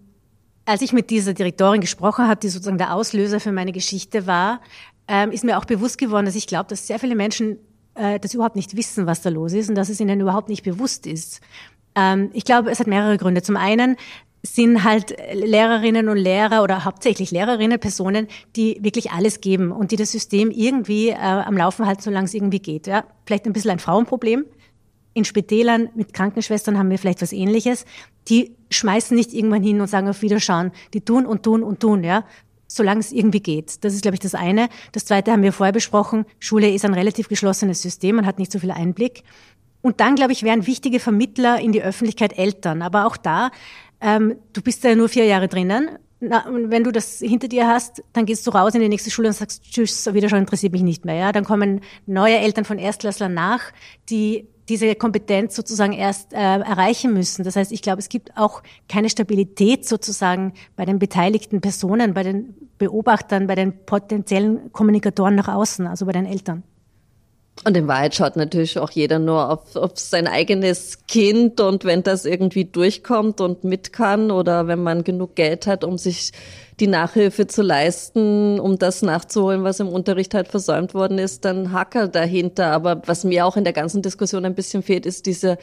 als 0.66 0.82
ich 0.82 0.94
mit 0.94 1.10
dieser 1.10 1.34
Direktorin 1.34 1.82
gesprochen 1.82 2.28
habe, 2.28 2.40
die 2.40 2.50
sozusagen 2.50 2.78
der 2.78 2.94
Auslöser 2.94 3.40
für 3.40 3.52
meine 3.52 3.72
Geschichte 3.72 4.28
war, 4.28 4.62
ähm, 5.08 5.32
ist 5.32 5.44
mir 5.44 5.58
auch 5.58 5.66
bewusst 5.66 5.98
geworden, 5.98 6.26
dass 6.26 6.36
ich 6.36 6.48
glaube, 6.48 6.70
dass 6.70 6.88
sehr 6.88 7.00
viele 7.00 7.16
Menschen 7.16 7.58
äh, 7.96 8.20
das 8.20 8.34
überhaupt 8.34 8.56
nicht 8.56 8.76
wissen, 8.78 9.06
was 9.06 9.22
da 9.22 9.30
los 9.30 9.54
ist 9.54 9.70
und 9.70 9.76
dass 9.76 9.90
es 9.90 10.00
ihnen 10.00 10.20
überhaupt 10.20 10.50
nicht 10.50 10.64
bewusst 10.64 11.06
ist. 11.06 11.42
Ähm, 11.96 12.30
ich 12.34 12.46
glaube, 12.46 12.72
es 12.72 12.80
hat 12.80 12.88
mehrere 12.88 13.18
Gründe. 13.18 13.42
Zum 13.42 13.58
einen 13.58 13.98
sind 14.46 14.84
halt 14.84 15.16
Lehrerinnen 15.34 16.10
und 16.10 16.18
Lehrer 16.18 16.64
oder 16.64 16.84
hauptsächlich 16.84 17.32
Lehrerinnen 17.32 17.80
Personen, 17.80 18.28
die 18.56 18.78
wirklich 18.82 19.12
alles 19.12 19.40
geben 19.40 19.72
und 19.72 19.92
die 19.92 19.96
das 19.96 20.12
System 20.12 20.52
irgendwie 20.52 21.10
äh, 21.10 21.16
am 21.16 21.56
Laufen 21.56 21.86
halten, 21.86 22.02
solange 22.02 22.26
es 22.26 22.34
irgendwie 22.34 22.60
geht. 22.60 22.88
Ja? 22.88 23.06
Vielleicht 23.26 23.46
ein 23.46 23.54
bisschen 23.54 23.72
ein 23.72 23.80
Frauenproblem, 23.80 24.46
in 25.14 25.26
Spitälern 25.26 25.90
mit 25.96 26.14
Krankenschwestern 26.14 26.78
haben 26.78 26.90
wir 26.90 26.98
vielleicht 26.98 27.22
was 27.22 27.34
ähnliches. 27.34 27.86
Die 28.30 28.56
schmeißen 28.72 29.16
nicht 29.16 29.34
irgendwann 29.34 29.64
hin 29.64 29.80
und 29.82 29.88
sagen 29.88 30.08
auf 30.08 30.22
Wiederschauen. 30.22 30.72
Die 30.94 31.02
tun 31.02 31.26
und 31.26 31.44
tun 31.44 31.64
und 31.64 31.80
tun, 31.80 32.04
ja. 32.04 32.26
Solange 32.68 33.02
es 33.02 33.12
irgendwie 33.12 33.42
geht. 33.42 33.84
Das 33.84 33.94
ist, 33.94 34.02
glaube 34.02 34.16
ich, 34.16 34.20
das 34.20 34.34
eine. 34.34 34.70
Das 34.92 35.06
zweite 35.06 35.32
haben 35.32 35.44
wir 35.44 35.54
vorher 35.54 35.74
besprochen. 35.74 36.26
Schule 36.40 36.72
ist 36.72 36.86
ein 36.86 36.96
relativ 36.96 37.28
geschlossenes 37.28 37.82
System. 37.82 38.16
Man 38.16 38.26
hat 38.26 38.40
nicht 38.40 38.52
so 38.52 38.58
viel 38.58 38.72
Einblick. 38.72 39.24
Und 39.82 40.00
dann, 40.00 40.16
glaube 40.16 40.32
ich, 40.32 40.44
wären 40.44 40.66
wichtige 40.66 41.00
Vermittler 41.00 41.60
in 41.60 41.72
die 41.72 41.84
Öffentlichkeit 41.84 42.38
Eltern. 42.38 42.82
Aber 42.82 43.06
auch 43.06 43.18
da, 43.18 43.52
ähm, 44.02 44.38
du 44.54 44.62
bist 44.62 44.84
ja 44.84 44.96
nur 44.96 45.10
vier 45.10 45.26
Jahre 45.26 45.48
drinnen 45.48 45.90
na, 46.26 46.48
und 46.48 46.72
wenn 46.72 46.84
du 46.84 46.92
das 46.92 47.20
hinter 47.20 47.48
dir 47.48 47.68
hast, 47.68 48.02
dann 48.14 48.26
gehst 48.26 48.48
du 48.48 48.52
raus 48.52 48.74
in 48.76 48.82
die 48.82 48.90
nächste 48.90 49.12
Schule 49.12 49.28
und 49.28 49.34
sagst, 49.34 49.64
tschüss, 49.64 50.12
wieder 50.14 50.30
schon 50.30 50.40
interessiert 50.40 50.72
mich 50.72 50.82
nicht 50.82 51.04
mehr. 51.06 51.16
Ja, 51.16 51.32
dann 51.32 51.44
kommen 51.44 51.82
neue 52.06 52.38
Eltern 52.38 52.64
von 52.66 52.80
Erstklässlern 52.80 53.34
nach, 53.34 53.72
die 54.10 54.48
diese 54.70 54.96
Kompetenz 54.96 55.56
sozusagen 55.56 55.94
erst 55.94 56.34
äh, 56.34 56.38
erreichen 56.38 57.14
müssen. 57.14 57.44
Das 57.44 57.56
heißt, 57.56 57.72
ich 57.72 57.82
glaube, 57.82 58.00
es 58.00 58.10
gibt 58.10 58.36
auch 58.38 58.64
keine 58.88 59.10
Stabilität 59.10 59.86
sozusagen 59.86 60.54
bei 60.76 60.86
den 60.86 61.00
beteiligten 61.00 61.62
Personen, 61.62 62.14
bei 62.14 62.24
den 62.24 62.56
Beobachtern, 62.78 63.48
bei 63.48 63.56
den 63.56 63.86
potenziellen 63.86 64.72
Kommunikatoren 64.72 65.36
nach 65.36 65.48
außen, 65.48 65.88
also 65.88 66.06
bei 66.06 66.12
den 66.14 66.26
Eltern. 66.26 66.64
Und 67.66 67.78
in 67.78 67.88
Wahrheit 67.88 68.16
schaut 68.16 68.36
natürlich 68.36 68.78
auch 68.80 68.92
jeder 68.92 69.20
nur 69.20 69.50
auf, 69.50 69.76
auf 69.76 69.92
sein 69.96 70.28
eigenes 70.28 71.06
Kind 71.08 71.62
und 71.62 71.86
wenn 71.86 72.04
das 72.04 72.26
irgendwie 72.26 72.66
durchkommt 72.66 73.40
und 73.40 73.64
mit 73.64 73.94
kann 73.94 74.32
oder 74.32 74.68
wenn 74.68 74.84
man 74.84 75.04
genug 75.04 75.36
Geld 75.36 75.66
hat, 75.68 75.84
um 75.84 75.98
sich 75.98 76.32
die 76.80 76.88
Nachhilfe 76.88 77.48
zu 77.48 77.62
leisten, 77.62 78.60
um 78.60 78.80
das 78.80 79.02
nachzuholen, 79.04 79.64
was 79.64 79.80
im 79.80 79.88
Unterricht 79.88 80.34
halt 80.34 80.48
versäumt 80.48 80.94
worden 80.94 81.20
ist, 81.20 81.46
dann 81.46 81.72
Hacker 81.72 82.08
dahinter. 82.08 82.72
Aber 82.72 83.02
was 83.06 83.24
mir 83.24 83.46
auch 83.46 83.56
in 83.56 83.64
der 83.64 83.74
ganzen 83.74 84.02
Diskussion 84.02 84.46
ein 84.46 84.56
bisschen 84.56 84.84
fehlt, 84.84 85.06
ist 85.06 85.26
diese 85.26 85.58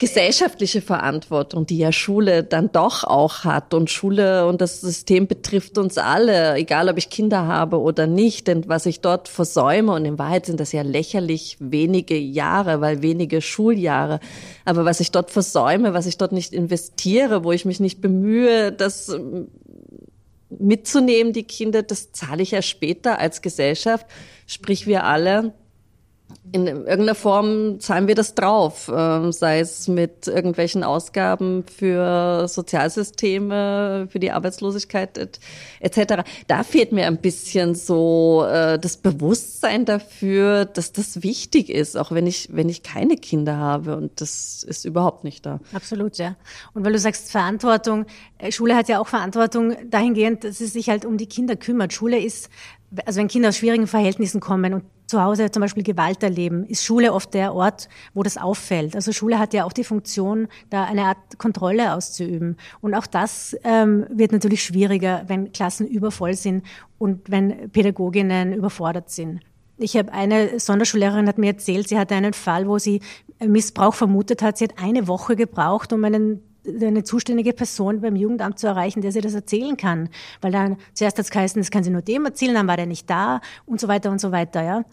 gesellschaftliche 0.00 0.80
Verantwortung, 0.80 1.66
die 1.66 1.76
ja 1.76 1.92
Schule 1.92 2.42
dann 2.42 2.72
doch 2.72 3.04
auch 3.04 3.44
hat. 3.44 3.74
Und 3.74 3.90
Schule 3.90 4.46
und 4.46 4.62
das 4.62 4.80
System 4.80 5.26
betrifft 5.26 5.76
uns 5.76 5.98
alle, 5.98 6.54
egal 6.54 6.88
ob 6.88 6.96
ich 6.96 7.10
Kinder 7.10 7.46
habe 7.46 7.78
oder 7.78 8.06
nicht. 8.06 8.48
Denn 8.48 8.66
was 8.66 8.86
ich 8.86 9.02
dort 9.02 9.28
versäume, 9.28 9.92
und 9.92 10.06
in 10.06 10.18
Wahrheit 10.18 10.46
sind 10.46 10.58
das 10.58 10.72
ja 10.72 10.80
lächerlich 10.80 11.58
wenige 11.60 12.16
Jahre, 12.16 12.80
weil 12.80 13.02
wenige 13.02 13.42
Schuljahre, 13.42 14.20
aber 14.64 14.86
was 14.86 15.00
ich 15.00 15.10
dort 15.12 15.30
versäume, 15.30 15.92
was 15.92 16.06
ich 16.06 16.16
dort 16.16 16.32
nicht 16.32 16.54
investiere, 16.54 17.44
wo 17.44 17.52
ich 17.52 17.66
mich 17.66 17.78
nicht 17.78 18.00
bemühe, 18.00 18.72
das 18.72 19.14
mitzunehmen, 20.48 21.34
die 21.34 21.44
Kinder, 21.44 21.82
das 21.82 22.10
zahle 22.10 22.42
ich 22.42 22.52
ja 22.52 22.62
später 22.62 23.18
als 23.18 23.42
Gesellschaft. 23.42 24.06
Sprich, 24.46 24.86
wir 24.86 25.04
alle 25.04 25.52
in 26.52 26.66
irgendeiner 26.66 27.14
Form 27.14 27.80
zahlen 27.80 28.08
wir 28.08 28.14
das 28.14 28.34
drauf, 28.34 28.88
äh, 28.88 29.32
sei 29.32 29.60
es 29.60 29.88
mit 29.88 30.26
irgendwelchen 30.26 30.84
Ausgaben 30.84 31.64
für 31.64 32.48
Sozialsysteme, 32.48 34.08
für 34.10 34.18
die 34.18 34.30
Arbeitslosigkeit 34.30 35.38
etc. 35.80 36.24
Da 36.48 36.62
fehlt 36.62 36.92
mir 36.92 37.06
ein 37.06 37.18
bisschen 37.18 37.74
so 37.74 38.44
äh, 38.48 38.78
das 38.78 38.96
Bewusstsein 38.96 39.84
dafür, 39.84 40.64
dass 40.64 40.92
das 40.92 41.22
wichtig 41.22 41.70
ist, 41.70 41.96
auch 41.96 42.10
wenn 42.12 42.26
ich 42.26 42.48
wenn 42.52 42.68
ich 42.68 42.82
keine 42.82 43.16
Kinder 43.16 43.56
habe 43.56 43.96
und 43.96 44.20
das 44.20 44.62
ist 44.62 44.84
überhaupt 44.84 45.24
nicht 45.24 45.46
da. 45.46 45.60
Absolut, 45.72 46.18
ja. 46.18 46.36
Und 46.74 46.84
weil 46.84 46.92
du 46.92 46.98
sagst 46.98 47.30
Verantwortung, 47.30 48.06
äh, 48.38 48.50
Schule 48.50 48.76
hat 48.76 48.88
ja 48.88 49.00
auch 49.00 49.08
Verantwortung 49.08 49.76
dahingehend, 49.88 50.44
dass 50.44 50.58
sie 50.58 50.66
sich 50.66 50.88
halt 50.88 51.04
um 51.04 51.16
die 51.16 51.26
Kinder 51.26 51.56
kümmert. 51.56 51.92
Schule 51.92 52.18
ist 52.18 52.50
also 53.06 53.20
wenn 53.20 53.28
Kinder 53.28 53.50
aus 53.50 53.56
schwierigen 53.56 53.86
Verhältnissen 53.86 54.40
kommen 54.40 54.74
und 54.74 54.84
zu 55.06 55.22
Hause 55.22 55.50
zum 55.50 55.60
Beispiel 55.60 55.82
Gewalt 55.82 56.22
erleben, 56.22 56.39
ist 56.46 56.84
Schule 56.84 57.12
oft 57.12 57.34
der 57.34 57.54
Ort, 57.54 57.88
wo 58.14 58.22
das 58.22 58.36
auffällt. 58.36 58.94
Also 58.94 59.12
Schule 59.12 59.38
hat 59.38 59.54
ja 59.54 59.64
auch 59.64 59.72
die 59.72 59.84
Funktion, 59.84 60.48
da 60.70 60.84
eine 60.84 61.04
Art 61.04 61.38
Kontrolle 61.38 61.94
auszuüben. 61.94 62.56
Und 62.80 62.94
auch 62.94 63.06
das 63.06 63.56
ähm, 63.64 64.06
wird 64.10 64.32
natürlich 64.32 64.62
schwieriger, 64.62 65.24
wenn 65.26 65.52
Klassen 65.52 65.86
übervoll 65.86 66.34
sind 66.34 66.64
und 66.98 67.30
wenn 67.30 67.70
Pädagoginnen 67.70 68.52
überfordert 68.52 69.10
sind. 69.10 69.40
Ich 69.76 69.96
habe 69.96 70.12
eine 70.12 70.58
Sonderschullehrerin 70.58 71.26
hat 71.26 71.38
mir 71.38 71.52
erzählt, 71.52 71.88
sie 71.88 71.98
hatte 71.98 72.14
einen 72.14 72.34
Fall, 72.34 72.68
wo 72.68 72.78
sie 72.78 73.00
Missbrauch 73.44 73.94
vermutet 73.94 74.42
hat. 74.42 74.58
Sie 74.58 74.64
hat 74.64 74.74
eine 74.76 75.08
Woche 75.08 75.36
gebraucht, 75.36 75.92
um 75.92 76.04
einen 76.04 76.42
eine 76.66 77.04
zuständige 77.04 77.52
Person 77.52 78.00
beim 78.00 78.16
Jugendamt 78.16 78.58
zu 78.58 78.66
erreichen, 78.66 79.00
der 79.00 79.12
sie 79.12 79.20
das 79.20 79.34
erzählen 79.34 79.76
kann. 79.76 80.08
Weil 80.40 80.52
dann 80.52 80.76
zuerst 80.92 81.18
hat 81.18 81.24
es 81.24 81.30
geheißen, 81.30 81.60
das 81.60 81.70
kann 81.70 81.84
sie 81.84 81.90
nur 81.90 82.02
dem 82.02 82.24
erzählen, 82.26 82.54
dann 82.54 82.68
war 82.68 82.76
der 82.76 82.86
nicht 82.86 83.08
da 83.08 83.40
und 83.66 83.80
so 83.80 83.88
weiter 83.88 84.10
und 84.10 84.20
so 84.20 84.32
weiter, 84.32 84.62
ja. 84.62 84.84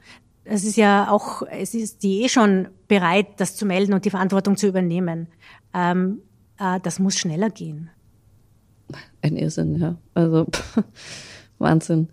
Es 0.50 0.64
ist 0.64 0.78
ja 0.78 1.12
auch, 1.12 1.44
es 1.44 1.74
ist 1.74 2.04
die 2.04 2.24
eh 2.24 2.30
schon 2.30 2.70
bereit, 2.88 3.28
das 3.38 3.56
zu 3.56 3.66
melden 3.66 3.94
und 3.94 4.06
die 4.06 4.10
Verantwortung 4.10 4.56
zu 4.58 4.68
übernehmen. 4.68 5.28
Ähm, 5.74 6.22
äh, 6.60 6.80
das 6.82 7.00
muss 7.00 7.18
schneller 7.18 7.50
gehen. 7.50 7.90
Ein 9.22 9.36
Irrsinn, 9.36 9.78
ja. 9.80 9.96
Also 10.14 10.46
pff, 10.52 10.84
Wahnsinn. 11.60 12.10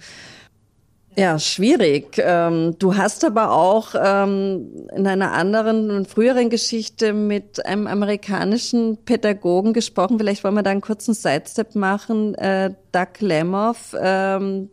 Ja, 1.17 1.39
schwierig. 1.39 2.17
Ähm, 2.19 2.75
du 2.81 2.97
hast 2.97 3.25
aber 3.25 3.53
auch 3.53 3.95
ähm, 3.97 4.89
in 4.97 5.07
einer 5.07 5.33
anderen, 5.33 6.07
früheren 6.07 6.51
Geschichte 6.51 7.13
mit 7.13 7.65
einem 7.65 7.87
amerikanischen 7.87 8.97
Pädagogen 9.05 9.75
gesprochen. 9.75 10.19
Vielleicht 10.19 10.43
wollen 10.43 10.57
wir 10.57 10.65
da 10.65 10.71
einen 10.71 10.81
kurzen 10.81 11.15
Sidestep 11.15 11.77
machen. 11.77 12.35
Äh, 12.35 12.75
Doug 12.91 13.21
Lemoff, 13.21 13.95
ähm, 14.01 14.71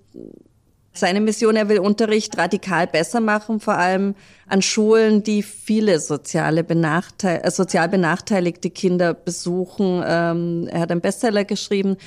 seine 0.94 1.22
Mission, 1.22 1.56
er 1.56 1.70
will 1.70 1.80
Unterricht 1.80 2.38
radikal 2.38 2.88
besser 2.88 3.22
machen, 3.22 3.60
vor 3.60 3.76
allem 3.76 4.16
an 4.48 4.62
Schulen, 4.62 5.24
die 5.24 5.42
viele 5.44 6.00
soziale 6.00 6.64
benachteil 6.64 7.42
äh, 7.44 7.52
sozial 7.52 7.88
benachteiligte 7.88 8.70
Kinder 8.70 9.14
besuchen. 9.14 10.04
Ähm, 10.06 10.68
er 10.70 10.82
hat 10.82 10.92
einen 10.92 11.02
Bestseller 11.02 11.46
geschrieben. 11.46 11.98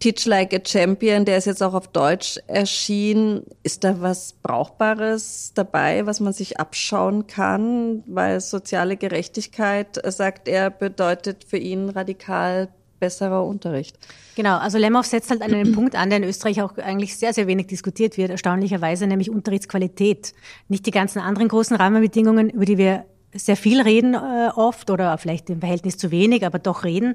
Teach 0.00 0.26
Like 0.26 0.52
a 0.52 0.58
Champion, 0.62 1.24
der 1.24 1.38
ist 1.38 1.44
jetzt 1.44 1.62
auch 1.62 1.72
auf 1.72 1.88
Deutsch 1.88 2.38
erschienen. 2.48 3.44
Ist 3.62 3.84
da 3.84 4.00
was 4.00 4.34
Brauchbares 4.42 5.52
dabei, 5.54 6.04
was 6.04 6.18
man 6.18 6.32
sich 6.32 6.58
abschauen 6.58 7.28
kann? 7.28 8.02
Weil 8.06 8.40
soziale 8.40 8.96
Gerechtigkeit, 8.96 10.00
sagt 10.12 10.48
er, 10.48 10.70
bedeutet 10.70 11.44
für 11.44 11.58
ihn 11.58 11.88
radikal 11.88 12.68
besserer 12.98 13.44
Unterricht. 13.44 13.96
Genau, 14.36 14.58
also 14.58 14.78
Lemhoff 14.78 15.06
setzt 15.06 15.30
halt 15.30 15.42
einen 15.42 15.72
Punkt 15.72 15.94
an, 15.94 16.10
der 16.10 16.18
in 16.18 16.24
Österreich 16.24 16.60
auch 16.60 16.76
eigentlich 16.78 17.16
sehr, 17.16 17.32
sehr 17.32 17.46
wenig 17.46 17.68
diskutiert 17.68 18.16
wird, 18.16 18.30
erstaunlicherweise, 18.30 19.06
nämlich 19.06 19.30
Unterrichtsqualität. 19.30 20.34
Nicht 20.68 20.86
die 20.86 20.90
ganzen 20.90 21.20
anderen 21.20 21.48
großen 21.48 21.76
Rahmenbedingungen, 21.76 22.50
über 22.50 22.64
die 22.64 22.78
wir 22.78 23.04
sehr 23.32 23.56
viel 23.56 23.80
reden 23.80 24.14
äh, 24.14 24.50
oft 24.54 24.90
oder 24.90 25.16
vielleicht 25.18 25.50
im 25.50 25.60
Verhältnis 25.60 25.98
zu 25.98 26.10
wenig, 26.10 26.44
aber 26.44 26.58
doch 26.58 26.84
reden, 26.84 27.14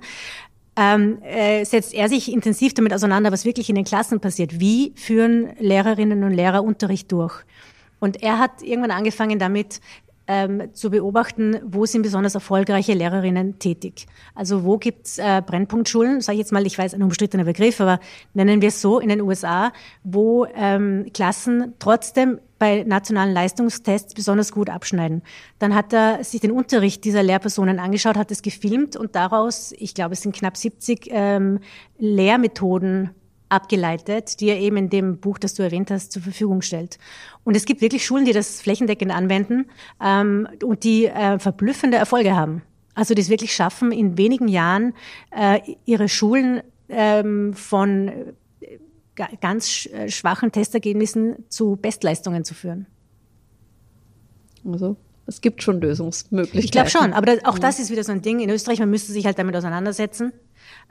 ähm, 0.76 1.22
äh, 1.24 1.66
setzt 1.66 1.94
er 1.94 2.08
sich 2.08 2.32
intensiv 2.32 2.74
damit 2.74 2.94
auseinander, 2.94 3.32
was 3.32 3.44
wirklich 3.44 3.70
in 3.70 3.76
den 3.76 3.86
Klassen 3.86 4.20
passiert. 4.22 4.60
Wie 4.60 4.94
führen 4.96 5.50
Lehrerinnen 5.60 6.24
und 6.24 6.32
Lehrer 6.32 6.64
Unterricht 6.64 7.12
durch? 7.12 7.44
Und 8.00 8.24
er 8.24 8.40
hat 8.40 8.62
irgendwann 8.62 8.92
angefangen 8.92 9.40
damit, 9.40 9.82
ähm, 10.30 10.74
zu 10.74 10.92
beobachten, 10.92 11.58
wo 11.66 11.88
sind 11.88 12.04
besonders 12.04 12.36
erfolgreiche 12.36 12.94
Lehrerinnen 12.94 13.58
tätig. 13.58 14.06
Also 14.36 14.64
wo 14.64 14.78
gibt's 14.78 15.18
äh, 15.18 15.42
Brennpunktschulen, 15.44 16.22
sage 16.22 16.36
ich 16.36 16.40
jetzt 16.40 16.52
mal, 16.52 16.66
ich 16.68 16.78
weiß, 16.78 16.94
ein 16.94 17.02
umstrittener 17.02 17.46
Begriff, 17.46 17.82
aber 17.82 18.00
nennen 18.36 18.62
wir 18.62 18.68
es 18.68 18.80
so 18.80 19.00
in 19.00 19.10
den 19.10 19.22
USA, 19.22 19.74
wo 20.04 20.46
ähm, 20.56 21.08
Klassen 21.16 21.74
trotzdem 21.80 22.40
bei 22.60 22.84
nationalen 22.84 23.34
Leistungstests 23.34 24.14
besonders 24.14 24.52
gut 24.52 24.70
abschneiden. 24.70 25.24
Dann 25.58 25.74
hat 25.74 25.94
er 25.94 26.24
sich 26.24 26.42
den 26.42 26.52
Unterricht 26.52 27.06
dieser 27.06 27.24
Lehrpersonen 27.24 27.80
angeschaut, 27.80 28.16
hat 28.16 28.30
es 28.30 28.44
gefilmt 28.44 28.96
und 28.96 29.16
daraus, 29.16 29.74
ich 29.80 29.96
glaube, 29.96 30.14
es 30.14 30.22
sind 30.22 30.36
knapp 30.36 30.58
70 30.58 31.08
ähm, 31.10 31.60
Lehrmethoden 31.98 33.10
abgeleitet, 33.50 34.40
die 34.40 34.48
er 34.48 34.60
eben 34.60 34.78
in 34.78 34.90
dem 34.90 35.20
Buch, 35.20 35.38
das 35.38 35.56
du 35.56 35.64
erwähnt 35.64 35.92
hast, 35.92 36.12
zur 36.12 36.22
Verfügung 36.22 36.62
stellt. 36.62 36.98
Und 37.44 37.56
es 37.56 37.66
gibt 37.66 37.82
wirklich 37.82 38.06
Schulen, 38.06 38.26
die 38.26 38.34
das 38.34 38.62
flächendeckend 38.62 39.12
anwenden 39.12 39.66
ähm, 40.02 40.48
und 40.64 40.84
die 40.84 41.08
äh, 41.08 41.40
verblüffende 41.40 41.98
Erfolge 41.98 42.36
haben. 42.36 42.62
Also 42.96 43.14
die 43.14 43.22
es 43.22 43.30
wirklich 43.30 43.54
schaffen, 43.54 43.92
in 43.92 44.18
wenigen 44.18 44.48
Jahren 44.48 44.94
äh, 45.32 45.60
ihre 45.86 46.10
Schulen 46.10 46.62
ähm, 46.90 47.54
von 47.54 48.12
ganz 49.42 49.86
äh, 49.88 50.10
schwachen 50.10 50.52
Testergebnissen 50.52 51.46
zu 51.50 51.76
Bestleistungen 51.76 52.44
zu 52.46 52.54
führen. 52.54 52.88
Also 54.66 54.96
es 55.26 55.42
gibt 55.42 55.62
schon 55.62 55.80
Lösungsmöglichkeiten. 55.80 56.66
Ich 56.66 56.72
glaube 56.72 56.90
schon, 56.90 57.14
aber 57.14 57.38
auch 57.44 57.60
das 57.60 57.80
ist 57.80 57.92
wieder 57.92 58.04
so 58.04 58.12
ein 58.12 58.22
Ding. 58.22 58.40
In 58.40 58.50
Österreich, 58.50 58.80
man 58.80 58.90
müsste 58.90 59.12
sich 59.12 59.26
halt 59.26 59.38
damit 59.38 59.56
auseinandersetzen. 59.56 60.34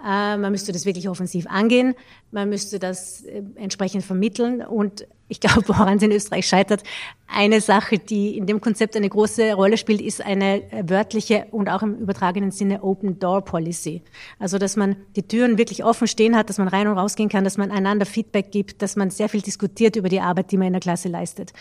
Äh, 0.00 0.36
man 0.36 0.52
müsste 0.52 0.72
das 0.72 0.86
wirklich 0.86 1.08
offensiv 1.08 1.46
angehen. 1.48 1.94
Man 2.30 2.48
müsste 2.48 2.78
das 2.78 3.22
äh, 3.22 3.42
entsprechend 3.56 4.04
vermitteln. 4.04 4.62
Und 4.62 5.06
ich 5.28 5.40
glaube, 5.40 5.68
woran 5.68 5.96
es 5.96 6.02
in 6.02 6.12
Österreich 6.12 6.46
scheitert, 6.46 6.82
eine 7.26 7.60
Sache, 7.60 7.98
die 7.98 8.36
in 8.36 8.46
dem 8.46 8.60
Konzept 8.60 8.96
eine 8.96 9.08
große 9.08 9.52
Rolle 9.54 9.76
spielt, 9.76 10.00
ist 10.00 10.24
eine 10.24 10.62
wörtliche 10.84 11.46
und 11.50 11.68
auch 11.68 11.82
im 11.82 11.96
übertragenen 11.96 12.50
Sinne 12.50 12.82
Open 12.82 13.18
Door 13.18 13.44
Policy. 13.44 14.02
Also, 14.38 14.58
dass 14.58 14.76
man 14.76 14.96
die 15.16 15.22
Türen 15.22 15.58
wirklich 15.58 15.84
offen 15.84 16.06
stehen 16.06 16.36
hat, 16.36 16.48
dass 16.48 16.58
man 16.58 16.68
rein 16.68 16.88
und 16.88 16.96
rausgehen 16.96 17.28
kann, 17.28 17.44
dass 17.44 17.58
man 17.58 17.70
einander 17.70 18.06
Feedback 18.06 18.50
gibt, 18.50 18.82
dass 18.82 18.96
man 18.96 19.10
sehr 19.10 19.28
viel 19.28 19.42
diskutiert 19.42 19.96
über 19.96 20.08
die 20.08 20.20
Arbeit, 20.20 20.50
die 20.52 20.56
man 20.56 20.68
in 20.68 20.72
der 20.74 20.80
Klasse 20.80 21.08
leistet. 21.08 21.52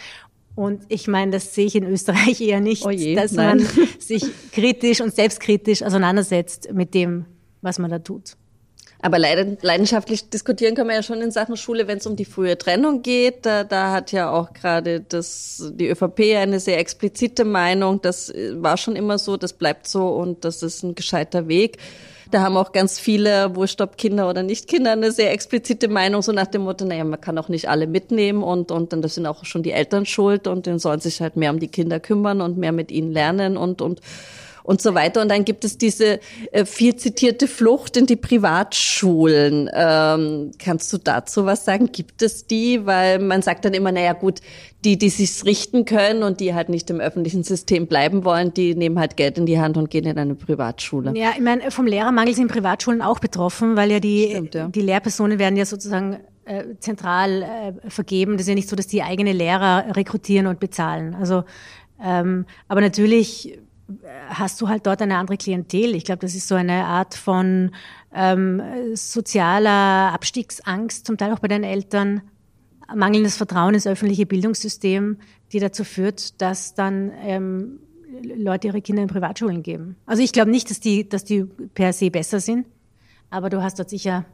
Und 0.57 0.85
ich 0.87 1.07
meine, 1.07 1.33
das 1.33 1.53
sehe 1.53 1.67
ich 1.67 1.75
in 1.75 1.85
Österreich 1.85 2.41
eher 2.41 2.59
nicht, 2.59 2.83
oh 2.83 2.89
je, 2.89 3.13
dass 3.13 3.33
nein. 3.33 3.57
man 3.57 3.67
sich 3.99 4.25
kritisch 4.51 5.01
und 5.01 5.13
selbstkritisch 5.13 5.83
auseinandersetzt 5.83 6.73
mit 6.73 6.95
dem, 6.95 7.25
was 7.61 7.79
man 7.79 7.91
da 7.91 7.99
tut. 7.99 8.35
Aber 8.99 9.19
leidenschaftlich 9.19 10.29
diskutieren 10.29 10.73
kann 10.73 10.87
man 10.87 10.95
ja 10.95 11.03
schon 11.03 11.21
in 11.21 11.29
Sachen 11.29 11.55
Schule, 11.55 11.87
wenn 11.87 11.99
es 11.99 12.07
um 12.07 12.15
die 12.15 12.25
frühe 12.25 12.57
Trennung 12.57 13.03
geht. 13.03 13.45
Da, 13.45 13.63
da 13.63 13.91
hat 13.91 14.11
ja 14.11 14.31
auch 14.31 14.53
gerade 14.53 15.01
das, 15.01 15.71
die 15.75 15.87
ÖVP 15.89 16.35
eine 16.35 16.59
sehr 16.59 16.79
explizite 16.79 17.45
Meinung. 17.45 18.01
Das 18.01 18.33
war 18.53 18.75
schon 18.77 18.95
immer 18.95 19.19
so, 19.19 19.37
das 19.37 19.53
bleibt 19.53 19.87
so 19.87 20.07
und 20.09 20.43
das 20.45 20.63
ist 20.63 20.81
ein 20.83 20.95
gescheiter 20.95 21.47
Weg. 21.47 21.77
Da 22.31 22.41
haben 22.41 22.57
auch 22.57 22.71
ganz 22.71 22.99
viele, 22.99 23.55
wurscht 23.55 23.79
ob 23.81 23.97
Kinder 23.97 24.29
oder 24.29 24.43
nicht 24.43 24.67
Kinder, 24.67 24.91
eine 24.91 25.11
sehr 25.11 25.31
explizite 25.31 25.87
Meinung, 25.87 26.21
so 26.21 26.33
nach 26.33 26.47
dem 26.47 26.63
Motto, 26.63 26.83
naja, 26.83 27.05
man 27.05 27.21
kann 27.21 27.37
auch 27.37 27.47
nicht 27.47 27.69
alle 27.69 27.87
mitnehmen 27.87 28.43
und, 28.43 28.69
und, 28.71 28.93
und 28.93 29.01
das 29.01 29.15
sind 29.15 29.25
auch 29.27 29.45
schon 29.45 29.63
die 29.63 29.71
Eltern 29.71 30.05
schuld 30.05 30.47
und 30.47 30.67
dann 30.67 30.79
sollen 30.79 30.99
sich 30.99 31.21
halt 31.21 31.37
mehr 31.37 31.51
um 31.51 31.59
die 31.59 31.69
Kinder 31.69 32.01
kümmern 32.01 32.41
und 32.41 32.57
mehr 32.57 32.73
mit 32.73 32.91
ihnen 32.91 33.13
lernen 33.13 33.55
und, 33.55 33.81
und, 33.81 34.01
und 34.67 34.81
so 34.81 34.93
weiter. 34.93 35.21
Und 35.21 35.29
dann 35.29 35.45
gibt 35.45 35.63
es 35.63 35.77
diese 35.77 36.19
äh, 36.51 36.65
viel 36.65 36.97
zitierte 36.97 37.47
Flucht 37.47 37.95
in 37.95 38.05
die 38.05 38.17
Privatschulen. 38.17 39.69
Ähm, 39.73 40.51
kannst 40.59 40.91
du 40.91 40.97
dazu 40.97 41.45
was 41.45 41.63
sagen? 41.63 41.89
Gibt 41.93 42.21
es 42.21 42.47
die? 42.47 42.85
Weil 42.85 43.19
man 43.19 43.41
sagt 43.41 43.63
dann 43.63 43.73
immer, 43.73 43.93
naja 43.93 44.11
gut, 44.11 44.41
die, 44.83 44.97
die 44.97 45.09
sich's 45.09 45.45
richten 45.45 45.85
können 45.85 46.21
und 46.21 46.41
die 46.41 46.53
halt 46.53 46.67
nicht 46.67 46.89
im 46.89 46.99
öffentlichen 46.99 47.43
System 47.43 47.87
bleiben 47.87 48.25
wollen, 48.25 48.53
die 48.53 48.75
nehmen 48.75 48.99
halt 48.99 49.15
Geld 49.15 49.37
in 49.37 49.45
die 49.45 49.57
Hand 49.57 49.77
und 49.77 49.89
gehen 49.89 50.03
in 50.03 50.17
eine 50.17 50.35
Privatschule. 50.35 51.13
Ja, 51.15 51.31
ich 51.33 51.41
meine, 51.41 51.71
vom 51.71 51.87
Lehrermangel 51.87 52.35
sind 52.35 52.51
Privatschulen 52.51 53.01
auch 53.01 53.19
betroffen, 53.19 53.77
weil 53.77 53.89
ja 53.89 54.01
die, 54.01 54.27
Stimmt, 54.31 54.53
ja. 54.53 54.67
die 54.67 54.81
Lehrpersonen 54.81 55.39
werden 55.39 55.55
ja 55.55 55.65
sozusagen 55.65 56.17
äh, 56.43 56.75
zentral 56.79 57.41
äh, 57.41 57.89
vergeben. 57.89 58.33
Das 58.33 58.41
ist 58.41 58.49
ja 58.49 58.55
nicht 58.55 58.67
so, 58.67 58.75
dass 58.75 58.87
die 58.87 59.01
eigene 59.01 59.31
Lehrer 59.31 59.95
rekrutieren 59.95 60.47
und 60.47 60.59
bezahlen. 60.59 61.15
Also, 61.15 61.45
ähm, 62.03 62.45
aber 62.67 62.81
natürlich 62.81 63.57
hast 64.29 64.59
du 64.61 64.67
halt 64.67 64.85
dort 64.85 65.01
eine 65.01 65.17
andere 65.17 65.37
Klientel. 65.37 65.95
Ich 65.95 66.03
glaube, 66.05 66.19
das 66.19 66.35
ist 66.35 66.47
so 66.47 66.55
eine 66.55 66.85
Art 66.85 67.15
von 67.15 67.71
ähm, 68.13 68.61
sozialer 68.93 70.13
Abstiegsangst, 70.13 71.05
zum 71.05 71.17
Teil 71.17 71.31
auch 71.31 71.39
bei 71.39 71.47
den 71.47 71.63
Eltern, 71.63 72.21
mangelndes 72.93 73.37
Vertrauen 73.37 73.73
ins 73.73 73.87
öffentliche 73.87 74.25
Bildungssystem, 74.25 75.17
die 75.51 75.59
dazu 75.59 75.83
führt, 75.83 76.41
dass 76.41 76.73
dann 76.73 77.11
ähm, 77.21 77.79
Leute 78.23 78.67
ihre 78.67 78.81
Kinder 78.81 79.01
in 79.01 79.07
Privatschulen 79.07 79.63
geben. 79.63 79.95
Also 80.05 80.23
ich 80.23 80.31
glaube 80.31 80.51
nicht, 80.51 80.69
dass 80.69 80.79
die, 80.79 81.07
dass 81.07 81.23
die 81.23 81.43
per 81.43 81.93
se 81.93 82.09
besser 82.11 82.39
sind, 82.39 82.65
aber 83.29 83.49
du 83.49 83.61
hast 83.61 83.79
dort 83.79 83.89
sicher 83.89 84.25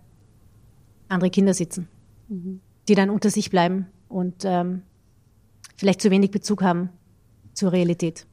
andere 1.10 1.30
Kinder 1.30 1.54
sitzen, 1.54 1.88
mhm. 2.30 2.60
die 2.88 2.96
dann 2.96 3.10
unter 3.10 3.30
sich 3.30 3.50
bleiben 3.50 3.88
und 4.08 4.44
ähm, 4.46 4.84
vielleicht 5.76 6.02
zu 6.02 6.12
wenig 6.12 6.32
Bezug 6.32 6.62
haben 6.62 6.90
zur 7.54 7.72
Realität. 7.72 8.26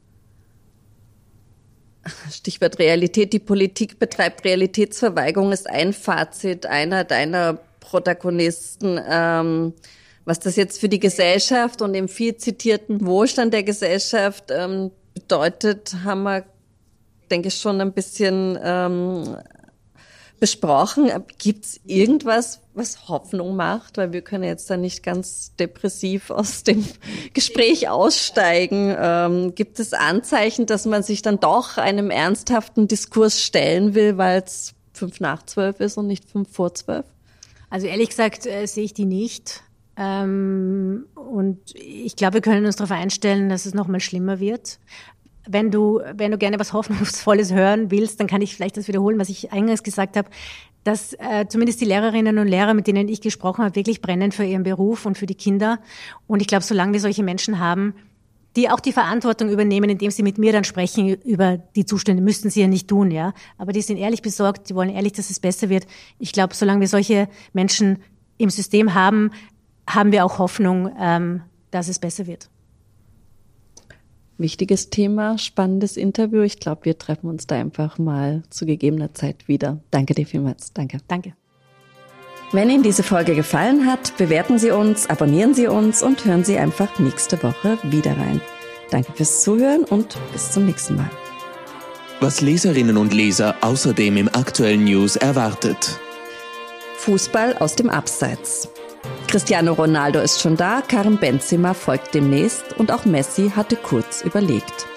Stichwort 2.30 2.78
Realität. 2.78 3.32
Die 3.32 3.38
Politik 3.38 3.98
betreibt 3.98 4.44
Realitätsverweigerung, 4.44 5.52
ist 5.52 5.68
ein 5.68 5.92
Fazit 5.92 6.66
einer 6.66 7.04
deiner 7.04 7.58
Protagonisten. 7.80 9.00
Ähm, 9.08 9.74
was 10.24 10.38
das 10.38 10.56
jetzt 10.56 10.80
für 10.80 10.88
die 10.88 11.00
Gesellschaft 11.00 11.82
und 11.82 11.92
den 11.92 12.08
viel 12.08 12.36
zitierten 12.36 13.04
Wohlstand 13.06 13.52
der 13.52 13.62
Gesellschaft 13.62 14.44
ähm, 14.50 14.90
bedeutet, 15.14 15.96
haben 16.04 16.22
wir, 16.22 16.44
denke 17.30 17.48
ich, 17.48 17.54
schon 17.54 17.80
ein 17.80 17.92
bisschen 17.92 18.58
ähm, 18.62 19.36
besprochen. 20.40 21.10
Gibt 21.38 21.64
es 21.66 21.80
irgendwas, 21.84 22.60
was 22.74 23.08
Hoffnung 23.08 23.54
macht? 23.56 23.98
Weil 23.98 24.12
wir 24.12 24.22
können 24.22 24.44
jetzt 24.44 24.68
da 24.70 24.76
nicht 24.76 25.02
ganz 25.02 25.54
depressiv 25.56 26.30
aus 26.30 26.64
dem 26.64 26.84
Gespräch 27.34 27.88
aussteigen. 27.88 28.94
Ähm, 28.98 29.54
gibt 29.54 29.78
es 29.78 29.92
Anzeichen, 29.92 30.66
dass 30.66 30.86
man 30.86 31.02
sich 31.02 31.22
dann 31.22 31.38
doch 31.38 31.76
einem 31.76 32.10
ernsthaften 32.10 32.88
Diskurs 32.88 33.40
stellen 33.40 33.94
will, 33.94 34.16
weil 34.18 34.42
es 34.42 34.74
fünf 34.92 35.20
nach 35.20 35.44
zwölf 35.44 35.78
ist 35.80 35.96
und 35.96 36.06
nicht 36.06 36.28
fünf 36.28 36.50
vor 36.52 36.74
zwölf? 36.74 37.06
Also 37.68 37.86
ehrlich 37.86 38.08
gesagt 38.08 38.46
äh, 38.46 38.66
sehe 38.66 38.84
ich 38.84 38.94
die 38.94 39.04
nicht. 39.04 39.62
Ähm, 39.96 41.06
und 41.14 41.58
ich 41.74 42.16
glaube, 42.16 42.34
wir 42.34 42.40
können 42.40 42.64
uns 42.64 42.76
darauf 42.76 42.92
einstellen, 42.92 43.48
dass 43.48 43.66
es 43.66 43.74
noch 43.74 43.86
mal 43.86 44.00
schlimmer 44.00 44.40
wird 44.40 44.78
wenn 45.52 45.70
du, 45.70 46.00
wenn 46.14 46.30
du 46.30 46.38
gerne 46.38 46.58
was 46.58 46.72
Hoffnungsvolles 46.72 47.52
hören 47.52 47.90
willst, 47.90 48.20
dann 48.20 48.26
kann 48.26 48.40
ich 48.40 48.54
vielleicht 48.54 48.76
das 48.76 48.88
wiederholen, 48.88 49.18
was 49.18 49.28
ich 49.28 49.52
eingangs 49.52 49.82
gesagt 49.82 50.16
habe, 50.16 50.28
dass 50.84 51.12
äh, 51.14 51.46
zumindest 51.48 51.80
die 51.80 51.84
Lehrerinnen 51.84 52.38
und 52.38 52.46
Lehrer, 52.46 52.72
mit 52.72 52.86
denen 52.86 53.08
ich 53.08 53.20
gesprochen 53.20 53.64
habe, 53.64 53.74
wirklich 53.74 54.00
brennen 54.00 54.32
für 54.32 54.44
ihren 54.44 54.62
Beruf 54.62 55.04
und 55.04 55.18
für 55.18 55.26
die 55.26 55.34
Kinder. 55.34 55.78
Und 56.26 56.40
ich 56.40 56.46
glaube, 56.46 56.64
solange 56.64 56.92
wir 56.92 57.00
solche 57.00 57.22
Menschen 57.22 57.58
haben, 57.58 57.94
die 58.56 58.70
auch 58.70 58.80
die 58.80 58.92
Verantwortung 58.92 59.50
übernehmen, 59.50 59.90
indem 59.90 60.10
sie 60.10 60.22
mit 60.22 60.38
mir 60.38 60.52
dann 60.52 60.64
sprechen 60.64 61.08
über 61.22 61.58
die 61.76 61.84
Zustände, 61.84 62.22
müssten 62.22 62.50
sie 62.50 62.62
ja 62.62 62.66
nicht 62.66 62.88
tun, 62.88 63.10
ja. 63.10 63.32
Aber 63.58 63.72
die 63.72 63.82
sind 63.82 63.96
ehrlich 63.96 64.22
besorgt, 64.22 64.70
die 64.70 64.74
wollen 64.74 64.90
ehrlich, 64.90 65.12
dass 65.12 65.30
es 65.30 65.38
besser 65.38 65.68
wird. 65.68 65.86
Ich 66.18 66.32
glaube, 66.32 66.54
solange 66.54 66.80
wir 66.80 66.88
solche 66.88 67.28
Menschen 67.52 67.98
im 68.38 68.50
System 68.50 68.94
haben, 68.94 69.30
haben 69.86 70.12
wir 70.12 70.24
auch 70.24 70.38
Hoffnung, 70.38 70.90
ähm, 70.98 71.42
dass 71.70 71.88
es 71.88 71.98
besser 71.98 72.26
wird 72.26 72.48
wichtiges 74.40 74.90
Thema, 74.90 75.38
spannendes 75.38 75.96
Interview. 75.96 76.42
Ich 76.42 76.58
glaube, 76.58 76.84
wir 76.84 76.98
treffen 76.98 77.28
uns 77.28 77.46
da 77.46 77.56
einfach 77.56 77.98
mal 77.98 78.42
zu 78.50 78.66
gegebener 78.66 79.14
Zeit 79.14 79.48
wieder. 79.48 79.78
Danke 79.90 80.14
dir 80.14 80.26
vielmals. 80.26 80.72
Danke. 80.72 80.98
Danke. 81.06 81.34
Wenn 82.52 82.68
Ihnen 82.68 82.82
diese 82.82 83.04
Folge 83.04 83.36
gefallen 83.36 83.86
hat, 83.86 84.16
bewerten 84.16 84.58
Sie 84.58 84.72
uns, 84.72 85.08
abonnieren 85.08 85.54
Sie 85.54 85.68
uns 85.68 86.02
und 86.02 86.24
hören 86.24 86.42
Sie 86.42 86.58
einfach 86.58 86.98
nächste 86.98 87.40
Woche 87.44 87.78
wieder 87.84 88.18
rein. 88.18 88.40
Danke 88.90 89.12
fürs 89.12 89.42
Zuhören 89.42 89.84
und 89.84 90.18
bis 90.32 90.50
zum 90.50 90.66
nächsten 90.66 90.96
Mal. 90.96 91.10
Was 92.18 92.40
Leserinnen 92.40 92.96
und 92.96 93.14
Leser 93.14 93.54
außerdem 93.60 94.16
im 94.16 94.28
aktuellen 94.28 94.84
News 94.84 95.14
erwartet. 95.14 96.00
Fußball 96.96 97.56
aus 97.58 97.76
dem 97.76 97.88
Abseits. 97.88 98.68
Cristiano 99.30 99.74
Ronaldo 99.74 100.18
ist 100.18 100.40
schon 100.40 100.56
da, 100.56 100.82
Karim 100.88 101.16
Benzema 101.16 101.72
folgt 101.72 102.14
demnächst 102.14 102.76
und 102.78 102.90
auch 102.90 103.04
Messi 103.04 103.52
hatte 103.54 103.76
kurz 103.76 104.22
überlegt. 104.22 104.88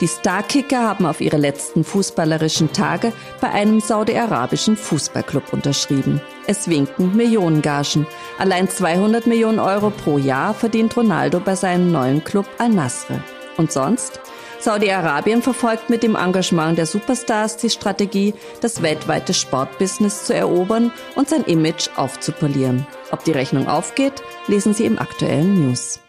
Die 0.00 0.06
Starkicker 0.06 0.80
haben 0.80 1.06
auf 1.06 1.20
ihre 1.20 1.38
letzten 1.38 1.82
fußballerischen 1.82 2.72
Tage 2.72 3.12
bei 3.40 3.50
einem 3.50 3.80
saudi-arabischen 3.80 4.76
Fußballclub 4.76 5.52
unterschrieben. 5.52 6.20
Es 6.46 6.68
winken 6.68 7.16
Millionengagen. 7.16 8.06
Allein 8.38 8.68
200 8.68 9.26
Millionen 9.26 9.58
Euro 9.58 9.90
pro 9.90 10.18
Jahr 10.18 10.54
verdient 10.54 10.96
Ronaldo 10.96 11.40
bei 11.40 11.56
seinem 11.56 11.90
neuen 11.90 12.22
Club 12.22 12.46
Al-Nasr. 12.58 13.20
Und 13.56 13.72
sonst? 13.72 14.20
Saudi-Arabien 14.60 15.42
verfolgt 15.42 15.90
mit 15.90 16.04
dem 16.04 16.14
Engagement 16.14 16.78
der 16.78 16.86
Superstars 16.86 17.56
die 17.56 17.70
Strategie, 17.70 18.34
das 18.60 18.82
weltweite 18.82 19.34
Sportbusiness 19.34 20.26
zu 20.26 20.32
erobern 20.32 20.92
und 21.16 21.28
sein 21.28 21.42
Image 21.42 21.88
aufzupolieren. 21.96 22.86
Ob 23.10 23.24
die 23.24 23.32
Rechnung 23.32 23.68
aufgeht, 23.68 24.22
lesen 24.46 24.74
Sie 24.74 24.84
im 24.84 24.98
aktuellen 24.98 25.68
News. 25.68 26.00